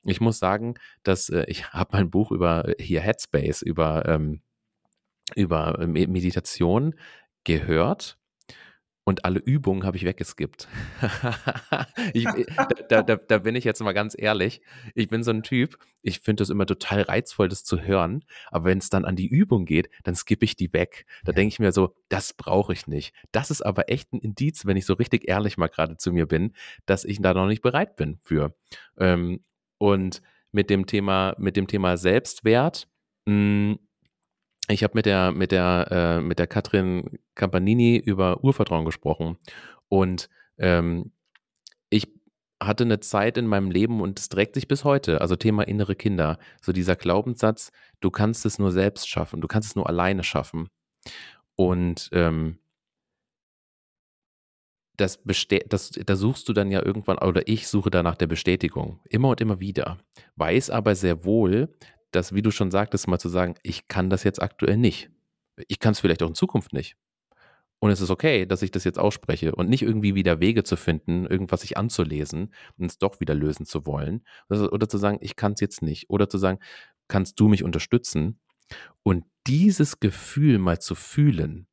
Ich 0.05 0.21
muss 0.21 0.39
sagen, 0.39 0.75
dass 1.03 1.29
äh, 1.29 1.45
ich 1.49 1.69
habe 1.73 1.91
mein 1.97 2.11
Buch 2.11 2.31
über 2.31 2.69
äh, 2.69 2.83
hier 2.83 3.01
Headspace, 3.01 3.63
über, 3.63 4.07
ähm, 4.07 4.43
über 5.35 5.87
Meditation 5.87 6.95
gehört 7.45 8.18
und 9.09 9.25
alle 9.25 9.39
Übungen 9.39 9.85
habe 9.85 9.97
ich 9.97 10.05
weggeskippt. 10.05 10.69
ich, 12.13 12.27
äh, 12.27 12.45
da, 12.91 13.03
da, 13.03 13.17
da, 13.17 13.39
bin 13.39 13.57
ich 13.57 13.65
jetzt 13.65 13.81
mal 13.81 13.95
ganz 13.95 14.15
ehrlich. 14.17 14.61
Ich 14.95 15.09
bin 15.09 15.23
so 15.23 15.31
ein 15.31 15.43
Typ, 15.43 15.79
ich 16.03 16.21
finde 16.21 16.43
das 16.43 16.51
immer 16.51 16.67
total 16.67 17.01
reizvoll, 17.01 17.49
das 17.49 17.65
zu 17.65 17.81
hören. 17.81 18.23
Aber 18.51 18.67
wenn 18.67 18.77
es 18.77 18.91
dann 18.91 19.07
an 19.07 19.17
die 19.17 19.27
Übung 19.27 19.65
geht, 19.65 19.89
dann 20.05 20.15
skippe 20.15 20.45
ich 20.45 20.57
die 20.57 20.75
weg. 20.75 21.07
Da 21.25 21.33
denke 21.33 21.55
ich 21.55 21.59
mir 21.59 21.73
so, 21.73 21.95
das 22.11 22.35
brauche 22.35 22.75
ich 22.75 22.87
nicht. 22.87 23.15
Das 23.33 23.51
ist 23.51 23.63
aber 23.63 23.91
echt 23.91 24.13
ein 24.13 24.21
Indiz, 24.21 24.67
wenn 24.67 24.77
ich 24.77 24.85
so 24.85 24.93
richtig 24.93 25.27
ehrlich 25.27 25.57
mal 25.57 25.69
gerade 25.69 25.97
zu 25.97 26.13
mir 26.13 26.27
bin, 26.27 26.53
dass 26.85 27.07
ich 27.07 27.23
da 27.23 27.33
noch 27.33 27.47
nicht 27.47 27.63
bereit 27.63 27.97
bin 27.97 28.19
für. 28.21 28.55
Ähm, 28.99 29.41
und 29.79 30.21
mit 30.53 30.69
dem 30.69 30.85
Thema, 30.85 31.35
mit 31.39 31.57
dem 31.57 31.67
Thema 31.67 31.97
Selbstwert. 31.97 32.87
Hm, 33.27 33.79
ich 34.69 34.83
habe 34.83 34.93
mit 34.95 35.07
der, 35.07 35.33
mit 35.33 35.53
der, 35.53 35.89
äh, 35.91 36.21
mit 36.21 36.39
der 36.39 36.47
Katrin 36.47 37.19
Campanini 37.35 37.97
über 37.97 38.45
Urvertrauen 38.45 38.85
gesprochen. 38.85 39.39
Und 39.89 40.29
ähm, 40.59 41.13
ich 41.91 42.09
hatte 42.61 42.85
eine 42.85 43.01
Zeit 43.01 43.39
in 43.39 43.47
meinem 43.47 43.71
Leben 43.71 44.01
und 44.01 44.19
es 44.19 44.29
trägt 44.29 44.55
sich 44.55 44.69
bis 44.69 44.85
heute, 44.85 45.21
also 45.21 45.37
Thema 45.37 45.63
innere 45.63 45.95
Kinder, 45.95 46.39
so 46.61 46.73
dieser 46.73 46.97
Glaubenssatz, 46.97 47.71
du 48.01 48.11
kannst 48.11 48.45
es 48.45 48.59
nur 48.59 48.73
selbst 48.73 49.09
schaffen, 49.09 49.41
du 49.41 49.49
kannst 49.49 49.71
es 49.71 49.77
nur 49.77 49.89
alleine 49.89 50.25
schaffen. 50.25 50.69
Und 51.55 52.11
ähm, 52.13 52.59
das, 54.97 55.21
das, 55.69 55.91
da 55.91 56.17
suchst 56.17 56.49
du 56.49 56.53
dann 56.53 56.71
ja 56.71 56.85
irgendwann, 56.85 57.19
oder 57.19 57.47
ich 57.47 57.69
suche 57.69 57.91
danach 57.91 58.17
der 58.17 58.27
Bestätigung, 58.27 59.01
immer 59.09 59.29
und 59.29 59.41
immer 59.41 59.61
wieder. 59.61 59.99
Weiß 60.35 60.71
aber 60.71 60.97
sehr 60.97 61.25
wohl, 61.25 61.73
dass, 62.11 62.35
wie 62.35 62.43
du 62.43 62.51
schon 62.51 62.71
sagtest, 62.71 63.09
mal 63.09 63.19
zu 63.19 63.29
sagen, 63.29 63.55
ich 63.63 63.89
kann 63.89 64.11
das 64.11 64.25
jetzt 64.25 64.43
aktuell 64.43 64.77
nicht. 64.77 65.11
Ich 65.69 65.79
kann 65.79 65.93
es 65.93 66.01
vielleicht 66.01 66.23
auch 66.23 66.29
in 66.29 66.35
Zukunft 66.35 66.73
nicht. 66.73 66.97
Und 67.81 67.91
es 67.91 68.01
ist 68.01 68.11
okay, 68.11 68.45
dass 68.45 68.63
ich 68.63 68.73
das 68.73 68.85
jetzt 68.85 68.99
ausspreche 68.99 69.55
und 69.55 69.69
nicht 69.69 69.83
irgendwie 69.83 70.15
wieder 70.15 70.41
Wege 70.41 70.65
zu 70.65 70.77
finden, 70.77 71.27
irgendwas 71.27 71.61
sich 71.61 71.77
anzulesen 71.77 72.53
und 72.77 72.87
es 72.87 72.99
doch 72.99 73.21
wieder 73.21 73.35
lösen 73.35 73.67
zu 73.67 73.87
wollen. 73.87 74.25
Oder 74.49 74.89
zu 74.89 74.99
sagen, 74.99 75.19
ich 75.21 75.37
kann 75.37 75.53
es 75.53 75.61
jetzt 75.61 75.83
nicht. 75.83 76.11
Oder 76.11 76.29
zu 76.29 76.39
sagen, 76.39 76.59
kannst 77.07 77.39
du 77.39 77.47
mich 77.49 77.63
unterstützen? 77.63 78.41
Und 79.03 79.25
dieses 79.47 80.01
Gefühl 80.01 80.59
mal 80.59 80.81
zu 80.81 80.95
fühlen, 80.95 81.69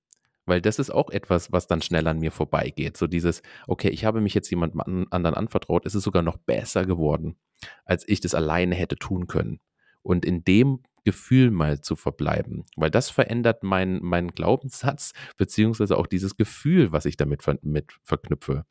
weil 0.46 0.62
das 0.62 0.78
ist 0.78 0.92
auch 0.92 1.10
etwas, 1.10 1.52
was 1.52 1.66
dann 1.66 1.82
schnell 1.82 2.08
an 2.08 2.20
mir 2.20 2.32
vorbeigeht. 2.32 2.98
So 2.98 3.08
dieses, 3.08 3.42
okay, 3.68 3.90
ich 3.90 4.06
habe 4.06 4.22
mich 4.22 4.36
jetzt 4.36 4.50
jemand 4.52 4.80
anderen 5.12 5.36
anvertraut, 5.36 5.88
es 5.88 5.96
ist 5.96 6.04
sogar 6.04 6.22
noch 6.22 6.38
besser 6.38 6.86
geworden, 6.86 7.36
als 7.84 8.08
ich 8.08 8.22
das 8.22 8.36
alleine 8.36 8.76
hätte 8.76 8.96
tun 8.96 9.26
können. 9.26 9.60
Und 10.06 10.24
in 10.24 10.44
dem 10.44 10.84
Gefühl 11.04 11.52
mal 11.52 11.82
zu 11.82 11.96
verbleiben, 11.96 12.64
weil 12.76 12.92
das 12.92 13.10
verändert 13.10 13.64
meinen 13.64 14.00
mein 14.04 14.30
Glaubenssatz, 14.30 15.14
beziehungsweise 15.38 15.98
auch 15.98 16.08
dieses 16.08 16.38
Gefühl, 16.38 16.92
was 16.92 17.06
ich 17.06 17.18
damit 17.18 17.44
ver 17.44 17.58
mit 17.62 17.94
verknüpfe. 18.04 18.66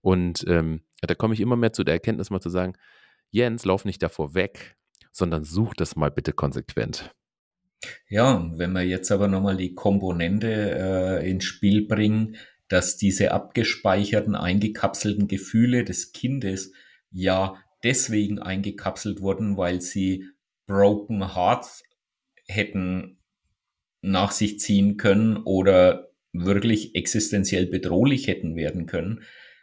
Und 0.00 0.44
ähm, 0.48 0.82
da 1.00 1.14
komme 1.14 1.34
ich 1.34 1.40
immer 1.40 1.56
mehr 1.56 1.72
zu 1.72 1.84
der 1.84 1.94
Erkenntnis, 1.94 2.30
mal 2.30 2.40
zu 2.40 2.50
sagen, 2.50 2.74
Jens, 3.30 3.64
lauf 3.64 3.84
nicht 3.84 4.02
davor 4.02 4.34
weg, 4.34 4.76
sondern 5.10 5.42
such 5.42 5.74
das 5.74 5.96
mal 5.96 6.10
bitte 6.10 6.32
konsequent. 6.32 7.14
Ja, 8.08 8.50
wenn 8.56 8.72
wir 8.72 8.82
jetzt 8.82 9.10
aber 9.10 9.28
nochmal 9.28 9.56
die 9.56 9.74
Komponente 9.74 11.20
äh, 11.20 11.30
ins 11.30 11.44
Spiel 11.44 11.86
bringen, 11.86 12.36
dass 12.68 12.96
diese 12.96 13.32
abgespeicherten, 13.32 14.34
eingekapselten 14.34 15.28
Gefühle 15.28 15.84
des 15.84 16.12
Kindes 16.12 16.72
ja 17.10 17.56
deswegen 17.84 18.38
eingekapselt 18.38 19.20
wurden, 19.20 19.56
weil 19.56 19.80
sie 19.80 20.28
Broken 20.66 21.34
Hearts 21.34 21.84
hätten 22.46 23.18
nach 24.02 24.30
sich 24.30 24.60
ziehen 24.60 24.96
können 24.96 25.38
oder 25.38 26.10
wirklich 26.32 26.94
existenziell 26.94 27.66
bedrohlich 27.66 28.26
hätten 28.26 28.56
werden 28.56 28.86
können, 28.86 29.22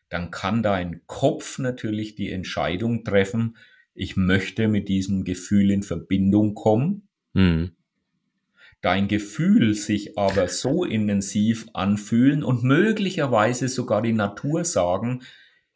dann 0.09 0.31
kann 0.31 0.63
dein 0.63 1.01
Kopf 1.07 1.59
natürlich 1.59 2.15
die 2.15 2.31
Entscheidung 2.31 3.03
treffen, 3.03 3.57
ich 3.95 4.17
möchte 4.17 4.67
mit 4.67 4.89
diesem 4.89 5.23
Gefühl 5.23 5.69
in 5.69 5.83
Verbindung 5.83 6.55
kommen. 6.55 7.07
Mhm 7.33 7.75
dein 8.83 9.07
Gefühl 9.07 9.73
sich 9.75 10.17
aber 10.17 10.49
so 10.49 10.83
intensiv 10.83 11.67
anfühlen 11.73 12.43
und 12.43 12.63
möglicherweise 12.63 13.69
sogar 13.69 14.01
die 14.01 14.11
Natur 14.11 14.65
sagen, 14.65 15.21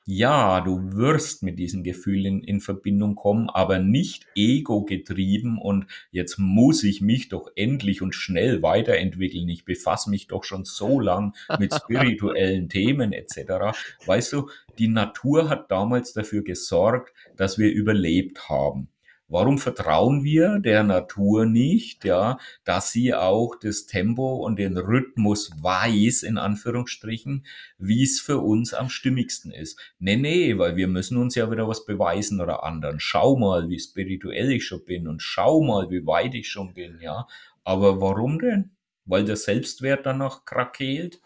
ja, 0.09 0.61
du 0.61 0.93
wirst 0.93 1.43
mit 1.43 1.59
diesen 1.59 1.83
Gefühlen 1.83 2.41
in 2.41 2.61
Verbindung 2.61 3.15
kommen, 3.15 3.49
aber 3.49 3.77
nicht 3.77 4.25
ego-getrieben 4.35 5.57
und 5.57 5.85
jetzt 6.11 6.39
muss 6.39 6.85
ich 6.85 7.01
mich 7.01 7.27
doch 7.27 7.51
endlich 7.57 8.01
und 8.01 8.15
schnell 8.15 8.61
weiterentwickeln. 8.61 9.49
Ich 9.49 9.65
befasse 9.65 10.09
mich 10.09 10.27
doch 10.27 10.45
schon 10.45 10.63
so 10.63 11.01
lang 11.01 11.35
mit 11.59 11.73
spirituellen 11.83 12.69
Themen 12.69 13.11
etc. 13.11 13.77
Weißt 14.05 14.31
du, 14.31 14.49
die 14.79 14.87
Natur 14.87 15.49
hat 15.49 15.69
damals 15.71 16.13
dafür 16.13 16.41
gesorgt, 16.41 17.13
dass 17.35 17.57
wir 17.57 17.69
überlebt 17.69 18.47
haben. 18.47 18.87
Warum 19.29 19.57
vertrauen 19.57 20.23
wir 20.23 20.59
der 20.59 20.83
Natur 20.83 21.45
nicht, 21.45 22.05
ja, 22.05 22.37
dass 22.63 22.93
sie 22.93 23.13
auch 23.13 23.55
das 23.55 23.85
Tempo 23.85 24.37
und 24.37 24.57
den 24.57 24.77
Rhythmus 24.77 25.51
weiß, 25.61 26.23
in 26.23 26.37
Anführungsstrichen, 26.37 27.45
wie 27.77 28.03
es 28.03 28.21
für 28.21 28.37
uns 28.39 28.73
am 28.73 28.89
stimmigsten 28.89 29.51
ist? 29.51 29.77
Nee, 29.99 30.15
nee, 30.15 30.57
weil 30.57 30.77
wir 30.77 30.87
müssen 30.87 31.17
uns 31.17 31.35
ja 31.35 31.51
wieder 31.51 31.67
was 31.67 31.85
beweisen 31.85 32.39
oder 32.39 32.63
anderen. 32.63 33.01
Schau 33.01 33.35
mal, 33.35 33.67
wie 33.67 33.79
spirituell 33.79 34.49
ich 34.51 34.65
schon 34.65 34.85
bin 34.85 35.09
und 35.09 35.21
schau 35.21 35.61
mal, 35.61 35.89
wie 35.89 36.05
weit 36.05 36.33
ich 36.33 36.47
schon 36.49 36.73
bin, 36.73 36.99
ja. 37.01 37.27
Aber 37.65 37.99
warum 37.99 38.39
denn? 38.39 38.71
Weil 39.03 39.25
der 39.25 39.35
Selbstwert 39.35 40.05
danach 40.05 40.45
krakeelt? 40.45 41.19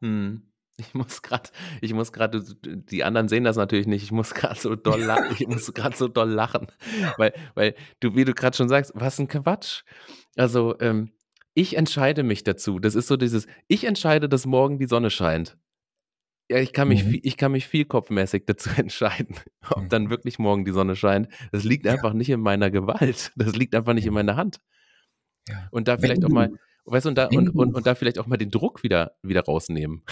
Hm. 0.00 0.42
Ich 0.78 0.92
muss 0.92 1.22
gerade, 1.22 1.50
ich 1.80 1.94
muss 1.94 2.12
gerade, 2.12 2.42
die 2.64 3.02
anderen 3.02 3.28
sehen 3.28 3.44
das 3.44 3.56
natürlich 3.56 3.86
nicht. 3.86 4.02
Ich 4.02 4.12
muss 4.12 4.34
gerade 4.34 4.60
so 4.60 4.76
doll 4.76 5.00
lachen. 5.00 5.34
Ich 5.38 5.46
muss 5.46 5.72
gerade 5.72 5.96
so 5.96 6.08
doll 6.08 6.30
lachen, 6.30 6.66
weil, 7.16 7.32
weil 7.54 7.74
du, 8.00 8.14
wie 8.14 8.24
du 8.24 8.34
gerade 8.34 8.56
schon 8.56 8.68
sagst, 8.68 8.92
was 8.94 9.18
ein 9.18 9.28
Quatsch. 9.28 9.84
Also 10.36 10.78
ähm, 10.80 11.12
ich 11.54 11.76
entscheide 11.76 12.22
mich 12.22 12.44
dazu. 12.44 12.78
Das 12.78 12.94
ist 12.94 13.06
so 13.06 13.16
dieses, 13.16 13.46
ich 13.68 13.84
entscheide, 13.84 14.28
dass 14.28 14.44
morgen 14.44 14.78
die 14.78 14.86
Sonne 14.86 15.10
scheint. 15.10 15.56
Ja, 16.48 16.58
ich 16.58 16.72
kann 16.72 16.88
mich, 16.88 17.04
mhm. 17.04 17.10
viel, 17.10 17.20
ich 17.22 17.36
kann 17.36 17.52
mich 17.52 17.66
viel 17.66 17.86
kopfmäßig 17.86 18.44
dazu 18.46 18.70
entscheiden, 18.76 19.36
ob 19.70 19.88
dann 19.88 20.04
mhm. 20.04 20.10
wirklich 20.10 20.38
morgen 20.38 20.64
die 20.64 20.72
Sonne 20.72 20.94
scheint. 20.94 21.28
Das 21.52 21.64
liegt 21.64 21.86
einfach 21.86 22.12
nicht 22.12 22.28
in 22.28 22.40
meiner 22.40 22.70
Gewalt. 22.70 23.32
Das 23.36 23.56
liegt 23.56 23.74
einfach 23.74 23.94
nicht 23.94 24.06
in 24.06 24.14
meiner 24.14 24.36
Hand. 24.36 24.60
Ja. 25.48 25.68
Und 25.70 25.88
da 25.88 25.96
vielleicht 25.96 26.24
auch 26.24 26.28
mal 26.28 26.52
Weißt 26.86 27.04
du, 27.04 27.08
und 27.10 27.18
da, 27.18 27.26
und, 27.26 27.50
und, 27.50 27.74
und 27.74 27.86
da 27.86 27.94
vielleicht 27.94 28.18
auch 28.18 28.26
mal 28.26 28.36
den 28.36 28.50
Druck 28.50 28.82
wieder, 28.82 29.16
wieder 29.22 29.42
rausnehmen. 29.42 30.02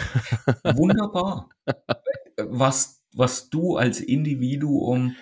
Wunderbar. 0.74 1.48
Was, 2.37 3.04
was 3.14 3.48
du 3.48 3.76
als 3.76 4.00
Individuum 4.00 5.14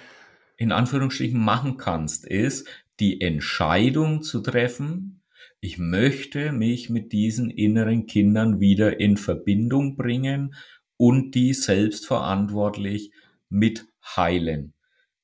in 0.56 0.72
Anführungsstrichen 0.72 1.38
machen 1.38 1.76
kannst, 1.76 2.26
ist 2.26 2.66
die 3.00 3.20
Entscheidung 3.20 4.22
zu 4.22 4.40
treffen, 4.40 5.22
ich 5.60 5.78
möchte 5.78 6.50
mich 6.50 6.90
mit 6.90 7.12
diesen 7.12 7.48
inneren 7.48 8.06
Kindern 8.06 8.58
wieder 8.58 8.98
in 8.98 9.16
Verbindung 9.16 9.96
bringen 9.96 10.54
und 10.96 11.36
die 11.36 11.52
selbstverantwortlich 11.52 13.12
mit 13.48 13.86
heilen. 14.04 14.74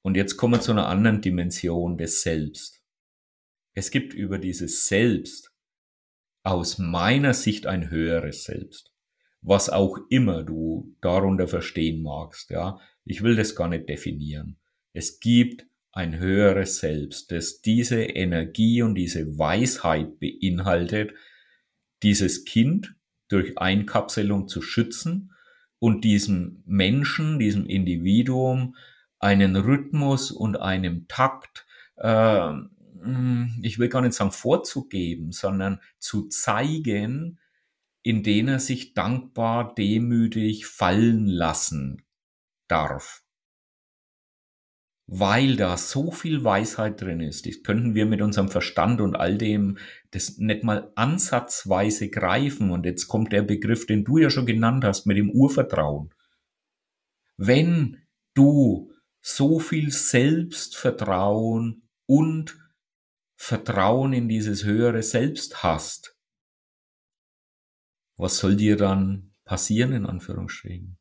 Und 0.02 0.16
jetzt 0.16 0.36
kommen 0.36 0.54
wir 0.54 0.60
zu 0.60 0.70
einer 0.70 0.86
anderen 0.86 1.22
Dimension 1.22 1.98
des 1.98 2.22
Selbst. 2.22 2.82
Es 3.74 3.90
gibt 3.90 4.14
über 4.14 4.38
dieses 4.38 4.86
Selbst 4.86 5.47
aus 6.50 6.78
meiner 6.78 7.34
Sicht 7.34 7.66
ein 7.66 7.90
höheres 7.90 8.44
Selbst. 8.44 8.92
Was 9.40 9.70
auch 9.70 9.98
immer 10.08 10.42
du 10.42 10.96
darunter 11.00 11.46
verstehen 11.46 12.02
magst, 12.02 12.50
ja. 12.50 12.78
Ich 13.04 13.22
will 13.22 13.36
das 13.36 13.54
gar 13.54 13.68
nicht 13.68 13.88
definieren. 13.88 14.58
Es 14.92 15.20
gibt 15.20 15.66
ein 15.92 16.18
höheres 16.18 16.78
Selbst, 16.78 17.30
das 17.32 17.60
diese 17.60 18.02
Energie 18.02 18.82
und 18.82 18.94
diese 18.94 19.38
Weisheit 19.38 20.18
beinhaltet, 20.20 21.12
dieses 22.02 22.44
Kind 22.44 22.94
durch 23.28 23.58
Einkapselung 23.58 24.48
zu 24.48 24.62
schützen 24.62 25.32
und 25.78 26.04
diesem 26.04 26.62
Menschen, 26.66 27.38
diesem 27.38 27.66
Individuum 27.66 28.74
einen 29.18 29.56
Rhythmus 29.56 30.30
und 30.30 30.56
einem 30.56 31.08
Takt 31.08 31.66
äh, 31.96 32.52
ich 33.62 33.78
will 33.78 33.88
gar 33.88 34.02
nicht 34.02 34.14
sagen 34.14 34.32
vorzugeben, 34.32 35.32
sondern 35.32 35.80
zu 35.98 36.28
zeigen, 36.28 37.38
in 38.02 38.22
denen 38.22 38.48
er 38.48 38.60
sich 38.60 38.94
dankbar, 38.94 39.74
demütig 39.74 40.66
fallen 40.66 41.26
lassen 41.26 42.02
darf. 42.68 43.22
Weil 45.10 45.56
da 45.56 45.78
so 45.78 46.10
viel 46.10 46.44
Weisheit 46.44 47.00
drin 47.00 47.20
ist, 47.20 47.46
das 47.46 47.62
könnten 47.62 47.94
wir 47.94 48.04
mit 48.04 48.20
unserem 48.20 48.50
Verstand 48.50 49.00
und 49.00 49.16
all 49.16 49.38
dem 49.38 49.78
das 50.10 50.36
nicht 50.36 50.64
mal 50.64 50.92
ansatzweise 50.96 52.10
greifen. 52.10 52.70
Und 52.70 52.84
jetzt 52.84 53.08
kommt 53.08 53.32
der 53.32 53.42
Begriff, 53.42 53.86
den 53.86 54.04
du 54.04 54.18
ja 54.18 54.28
schon 54.28 54.44
genannt 54.44 54.84
hast, 54.84 55.06
mit 55.06 55.16
dem 55.16 55.30
Urvertrauen. 55.30 56.12
Wenn 57.38 58.02
du 58.34 58.92
so 59.20 59.58
viel 59.58 59.90
Selbstvertrauen 59.90 61.88
und 62.06 62.58
Vertrauen 63.40 64.12
in 64.12 64.28
dieses 64.28 64.64
höhere 64.64 65.02
Selbst 65.02 65.62
hast, 65.62 66.16
was 68.16 68.38
soll 68.38 68.56
dir 68.56 68.76
dann 68.76 69.32
passieren, 69.44 69.92
in 69.92 70.06
Anführungsstrichen? 70.06 70.98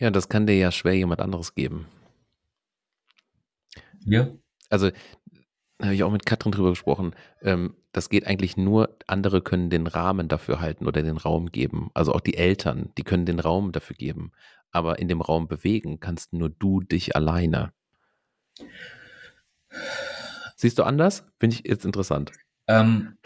Ja, 0.00 0.10
das 0.10 0.28
kann 0.28 0.48
dir 0.48 0.56
ja 0.56 0.72
schwer 0.72 0.96
jemand 0.96 1.20
anderes 1.20 1.54
geben. 1.54 1.86
Ja. 4.04 4.34
Also, 4.68 4.90
habe 5.80 5.94
ich 5.94 6.02
auch 6.02 6.10
mit 6.10 6.26
Katrin 6.26 6.50
drüber 6.50 6.70
gesprochen. 6.70 7.14
Ähm, 7.42 7.76
das 7.92 8.08
geht 8.08 8.26
eigentlich 8.26 8.56
nur, 8.56 8.98
andere 9.06 9.40
können 9.40 9.70
den 9.70 9.86
Rahmen 9.86 10.26
dafür 10.26 10.60
halten 10.60 10.88
oder 10.88 11.02
den 11.02 11.16
Raum 11.16 11.52
geben. 11.52 11.90
Also 11.94 12.12
auch 12.12 12.20
die 12.20 12.36
Eltern, 12.36 12.90
die 12.98 13.04
können 13.04 13.24
den 13.24 13.38
Raum 13.38 13.70
dafür 13.70 13.94
geben. 13.94 14.32
Aber 14.72 14.98
in 14.98 15.06
dem 15.06 15.20
Raum 15.20 15.46
bewegen 15.46 16.00
kannst 16.00 16.32
nur 16.32 16.48
du 16.48 16.80
dich 16.80 17.14
alleine. 17.14 17.72
Siehst 20.56 20.78
du 20.78 20.84
anders? 20.84 21.24
Finde 21.38 21.56
ich 21.56 21.68
jetzt 21.68 21.84
interessant. 21.84 22.32
Ähm, 22.68 23.16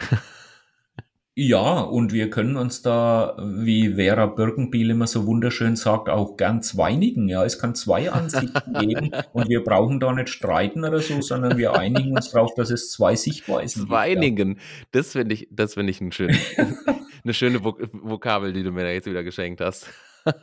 ja, 1.39 1.81
und 1.81 2.13
wir 2.13 2.31
können 2.31 2.57
uns 2.57 2.81
da, 2.81 3.37
wie 3.39 3.93
Vera 3.93 4.25
Birkenbiel 4.25 4.89
immer 4.89 5.05
so 5.05 5.27
wunderschön 5.27 5.75
sagt, 5.75 6.09
auch 6.09 6.35
gern 6.35 6.63
zweinigen. 6.63 7.29
Ja, 7.29 7.45
es 7.45 7.59
kann 7.59 7.75
zwei 7.75 8.11
Ansichten 8.11 8.73
geben 8.79 9.11
und 9.33 9.47
wir 9.47 9.63
brauchen 9.63 9.99
da 9.99 10.11
nicht 10.13 10.29
streiten 10.29 10.83
oder 10.83 10.99
so, 10.99 11.21
sondern 11.21 11.59
wir 11.59 11.75
einigen 11.75 12.15
uns 12.15 12.31
darauf, 12.31 12.55
dass 12.55 12.71
es 12.71 12.89
zwei 12.89 13.15
Sichtweisen 13.15 13.85
Zweinigen. 13.85 14.55
gibt. 14.55 14.61
Ja. 14.61 14.87
Das 14.93 15.11
finde 15.11 15.35
ich, 15.35 15.47
das 15.51 15.75
finde 15.75 15.91
ich 15.91 16.01
ein 16.01 16.11
schön, 16.11 16.35
eine 17.23 17.33
schöne 17.35 17.63
Vok 17.63 17.87
Vokabel, 17.93 18.51
die 18.51 18.63
du 18.63 18.71
mir 18.71 18.81
da 18.81 18.89
jetzt 18.89 19.05
wieder 19.05 19.23
geschenkt 19.23 19.61
hast. 19.61 19.87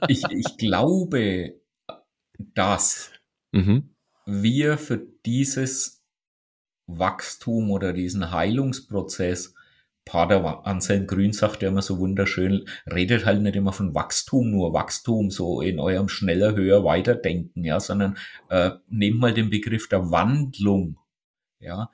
ich, 0.06 0.22
ich 0.30 0.56
glaube, 0.58 1.54
dass 2.54 3.10
mhm. 3.50 3.93
Wir 4.26 4.78
für 4.78 4.98
dieses 5.26 6.04
Wachstum 6.86 7.70
oder 7.70 7.92
diesen 7.92 8.30
Heilungsprozess 8.30 9.54
Pater 10.04 10.66
Anselm 10.66 11.06
Grün 11.06 11.32
sagt 11.32 11.62
ja 11.62 11.68
immer 11.68 11.80
so 11.80 11.98
wunderschön, 11.98 12.68
redet 12.86 13.24
halt 13.24 13.40
nicht 13.40 13.56
immer 13.56 13.72
von 13.72 13.94
Wachstum, 13.94 14.50
nur 14.50 14.74
Wachstum, 14.74 15.30
so 15.30 15.62
in 15.62 15.80
eurem 15.80 16.08
schneller, 16.08 16.54
höher, 16.54 16.84
weiterdenken, 16.84 17.64
ja, 17.64 17.80
sondern 17.80 18.18
äh, 18.50 18.72
nehmt 18.88 19.18
mal 19.18 19.32
den 19.32 19.48
Begriff 19.48 19.88
der 19.88 20.10
Wandlung, 20.10 20.98
ja, 21.58 21.90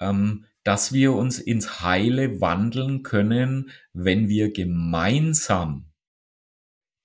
ähm, 0.00 0.44
dass 0.62 0.92
wir 0.92 1.14
uns 1.14 1.40
ins 1.40 1.82
Heile 1.82 2.40
wandeln 2.40 3.02
können, 3.02 3.70
wenn 3.92 4.28
wir 4.28 4.52
gemeinsam 4.52 5.86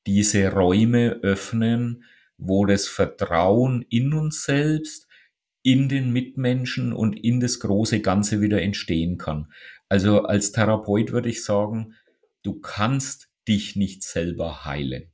diese 0.06 0.52
Räume 0.52 1.20
öffnen, 1.24 2.04
wo 2.46 2.66
das 2.66 2.88
Vertrauen 2.88 3.86
in 3.90 4.14
uns 4.14 4.44
selbst, 4.44 5.08
in 5.64 5.88
den 5.88 6.12
Mitmenschen 6.12 6.92
und 6.92 7.14
in 7.14 7.40
das 7.40 7.60
große 7.60 8.02
Ganze 8.02 8.42
wieder 8.42 8.62
entstehen 8.62 9.18
kann. 9.18 9.52
Also 9.88 10.24
als 10.24 10.52
Therapeut 10.52 11.12
würde 11.14 11.30
ich 11.30 11.44
sagen, 11.44 11.94
du 12.44 12.60
kannst 12.60 13.30
dich 13.48 13.76
nicht 13.76 14.04
selber 14.04 14.66
heilen. 14.66 15.12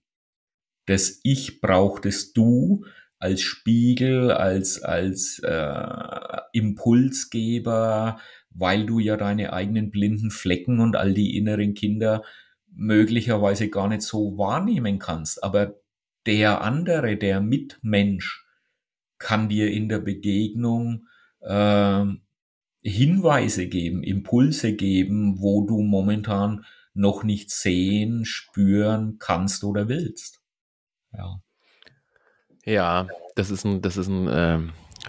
Das 0.87 1.19
Ich 1.23 1.61
brauchtest 1.61 2.35
du 2.35 2.85
als 3.19 3.41
Spiegel, 3.41 4.31
als, 4.31 4.81
als 4.81 5.39
äh, 5.43 6.37
Impulsgeber, 6.53 8.19
weil 8.49 8.87
du 8.87 8.97
ja 8.97 9.17
deine 9.17 9.53
eigenen 9.53 9.91
blinden 9.91 10.31
Flecken 10.31 10.79
und 10.79 10.95
all 10.95 11.13
die 11.13 11.37
inneren 11.37 11.75
Kinder 11.75 12.23
möglicherweise 12.73 13.69
gar 13.69 13.87
nicht 13.87 14.01
so 14.01 14.37
wahrnehmen 14.37 14.97
kannst. 14.97 15.43
Aber 15.43 15.75
der 16.29 16.61
andere, 16.61 17.17
der 17.17 17.41
Mitmensch, 17.41 18.45
kann 19.17 19.49
dir 19.49 19.71
in 19.71 19.89
der 19.89 19.97
Begegnung 19.97 21.07
äh, 21.41 22.05
Hinweise 22.83 23.67
geben, 23.67 24.03
Impulse 24.03 24.75
geben, 24.75 25.41
wo 25.41 25.65
du 25.65 25.81
momentan 25.81 26.63
noch 26.93 27.23
nicht 27.23 27.49
sehen, 27.49 28.25
spüren 28.25 29.17
kannst 29.17 29.63
oder 29.63 29.89
willst. 29.89 30.39
Ja. 31.13 31.41
Ja, 32.63 33.07
das 33.35 33.49
ist 33.49 33.65
ein, 33.65 33.81
das 33.81 33.97
ist 33.97 34.07
ein, 34.07 34.27
äh, 34.27 34.59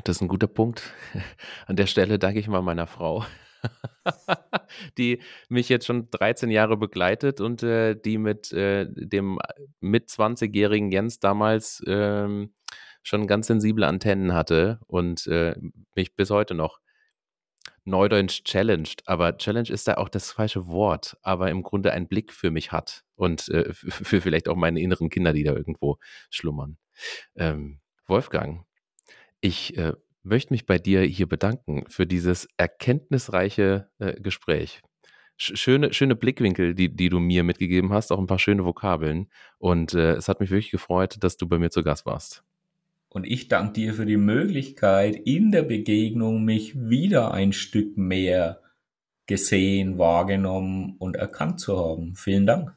das 0.05 0.17
ist 0.17 0.23
ein 0.23 0.29
guter 0.29 0.47
Punkt. 0.47 0.95
An 1.67 1.77
der 1.77 1.87
Stelle 1.87 2.19
danke 2.19 2.41
ich 2.41 2.49
mal 2.49 2.63
meiner 2.63 2.87
Frau, 2.87 3.27
die 4.99 5.23
mich 5.49 5.69
jetzt 5.69 5.87
schon 5.87 6.11
13 6.11 6.51
Jahre 6.51 6.77
begleitet 6.77 7.41
und 7.41 7.63
äh, 7.63 7.95
die 7.95 8.19
mit 8.19 8.53
äh, 8.53 8.87
dem 8.91 9.39
mit 9.81 10.09
20-jährigen 10.09 10.91
Jens 10.91 11.19
damals 11.19 11.83
ähm, 11.87 12.55
schon 13.03 13.27
ganz 13.27 13.47
sensible 13.47 13.87
Antennen 13.87 14.35
hatte 14.35 14.81
und 14.87 15.27
äh, 15.27 15.55
mich 15.95 16.17
bis 16.17 16.31
heute 16.31 16.55
noch 16.55 16.81
Neudeutsch 17.85 18.45
challenged, 18.45 19.03
aber 19.07 19.39
Challenge 19.39 19.71
ist 19.71 19.89
da 19.89 19.95
auch 19.95 20.09
das 20.09 20.33
falsche 20.33 20.67
Wort, 20.69 21.17
aber 21.23 21.51
im 21.51 21.63
Grunde 21.63 21.93
einen 21.93 22.09
Blick 22.09 22.33
für 22.33 22.51
mich 22.51 22.73
hat 22.73 23.05
und 23.17 23.49
äh, 23.49 23.73
für 23.73 24.21
vielleicht 24.21 24.49
auch 24.49 24.57
meine 24.57 24.81
inneren 24.81 25.09
Kinder, 25.09 25.33
die 25.33 25.45
da 25.45 25.55
irgendwo 25.55 25.99
schlummern. 26.31 26.77
Ähm, 27.37 27.81
Wolfgang, 28.07 28.67
ich 29.41 29.77
äh, 29.79 29.95
möchte 30.23 30.53
mich 30.53 30.67
bei 30.67 30.79
dir 30.79 31.03
hier 31.03 31.29
bedanken 31.29 31.85
für 31.89 32.07
dieses 32.07 32.49
erkenntnisreiche 32.57 33.91
äh, 33.99 34.21
Gespräch. 34.21 34.81
Schöne, 35.37 35.95
schöne 35.95 36.17
Blickwinkel, 36.17 36.75
die, 36.75 36.95
die 36.95 37.09
du 37.09 37.19
mir 37.19 37.45
mitgegeben 37.45 37.93
hast, 37.93 38.13
auch 38.13 38.19
ein 38.19 38.27
paar 38.27 38.39
schöne 38.39 38.65
Vokabeln. 38.65 39.31
Und 39.59 39.95
äh, 39.95 40.13
es 40.13 40.29
hat 40.29 40.41
mich 40.41 40.51
wirklich 40.51 40.71
gefreut, 40.71 41.17
dass 41.21 41.39
du 41.39 41.49
bei 41.49 41.59
mir 41.59 41.71
zu 41.71 41.83
Gast 41.83 42.05
warst. 42.05 42.45
Und 43.09 43.25
ich 43.25 43.49
danke 43.49 43.73
dir 43.73 43.95
für 43.95 44.07
die 44.07 44.19
Möglichkeit, 44.19 45.17
in 45.17 45.51
der 45.51 45.63
Begegnung 45.63 46.45
mich 46.45 46.79
wieder 46.79 47.33
ein 47.33 47.53
Stück 47.53 47.97
mehr 47.97 48.61
gesehen, 49.27 49.99
wahrgenommen 49.99 50.97
und 50.99 51.17
erkannt 51.17 51.59
zu 51.59 51.79
haben. 51.79 52.15
Vielen 52.17 52.47
Dank. 52.47 52.77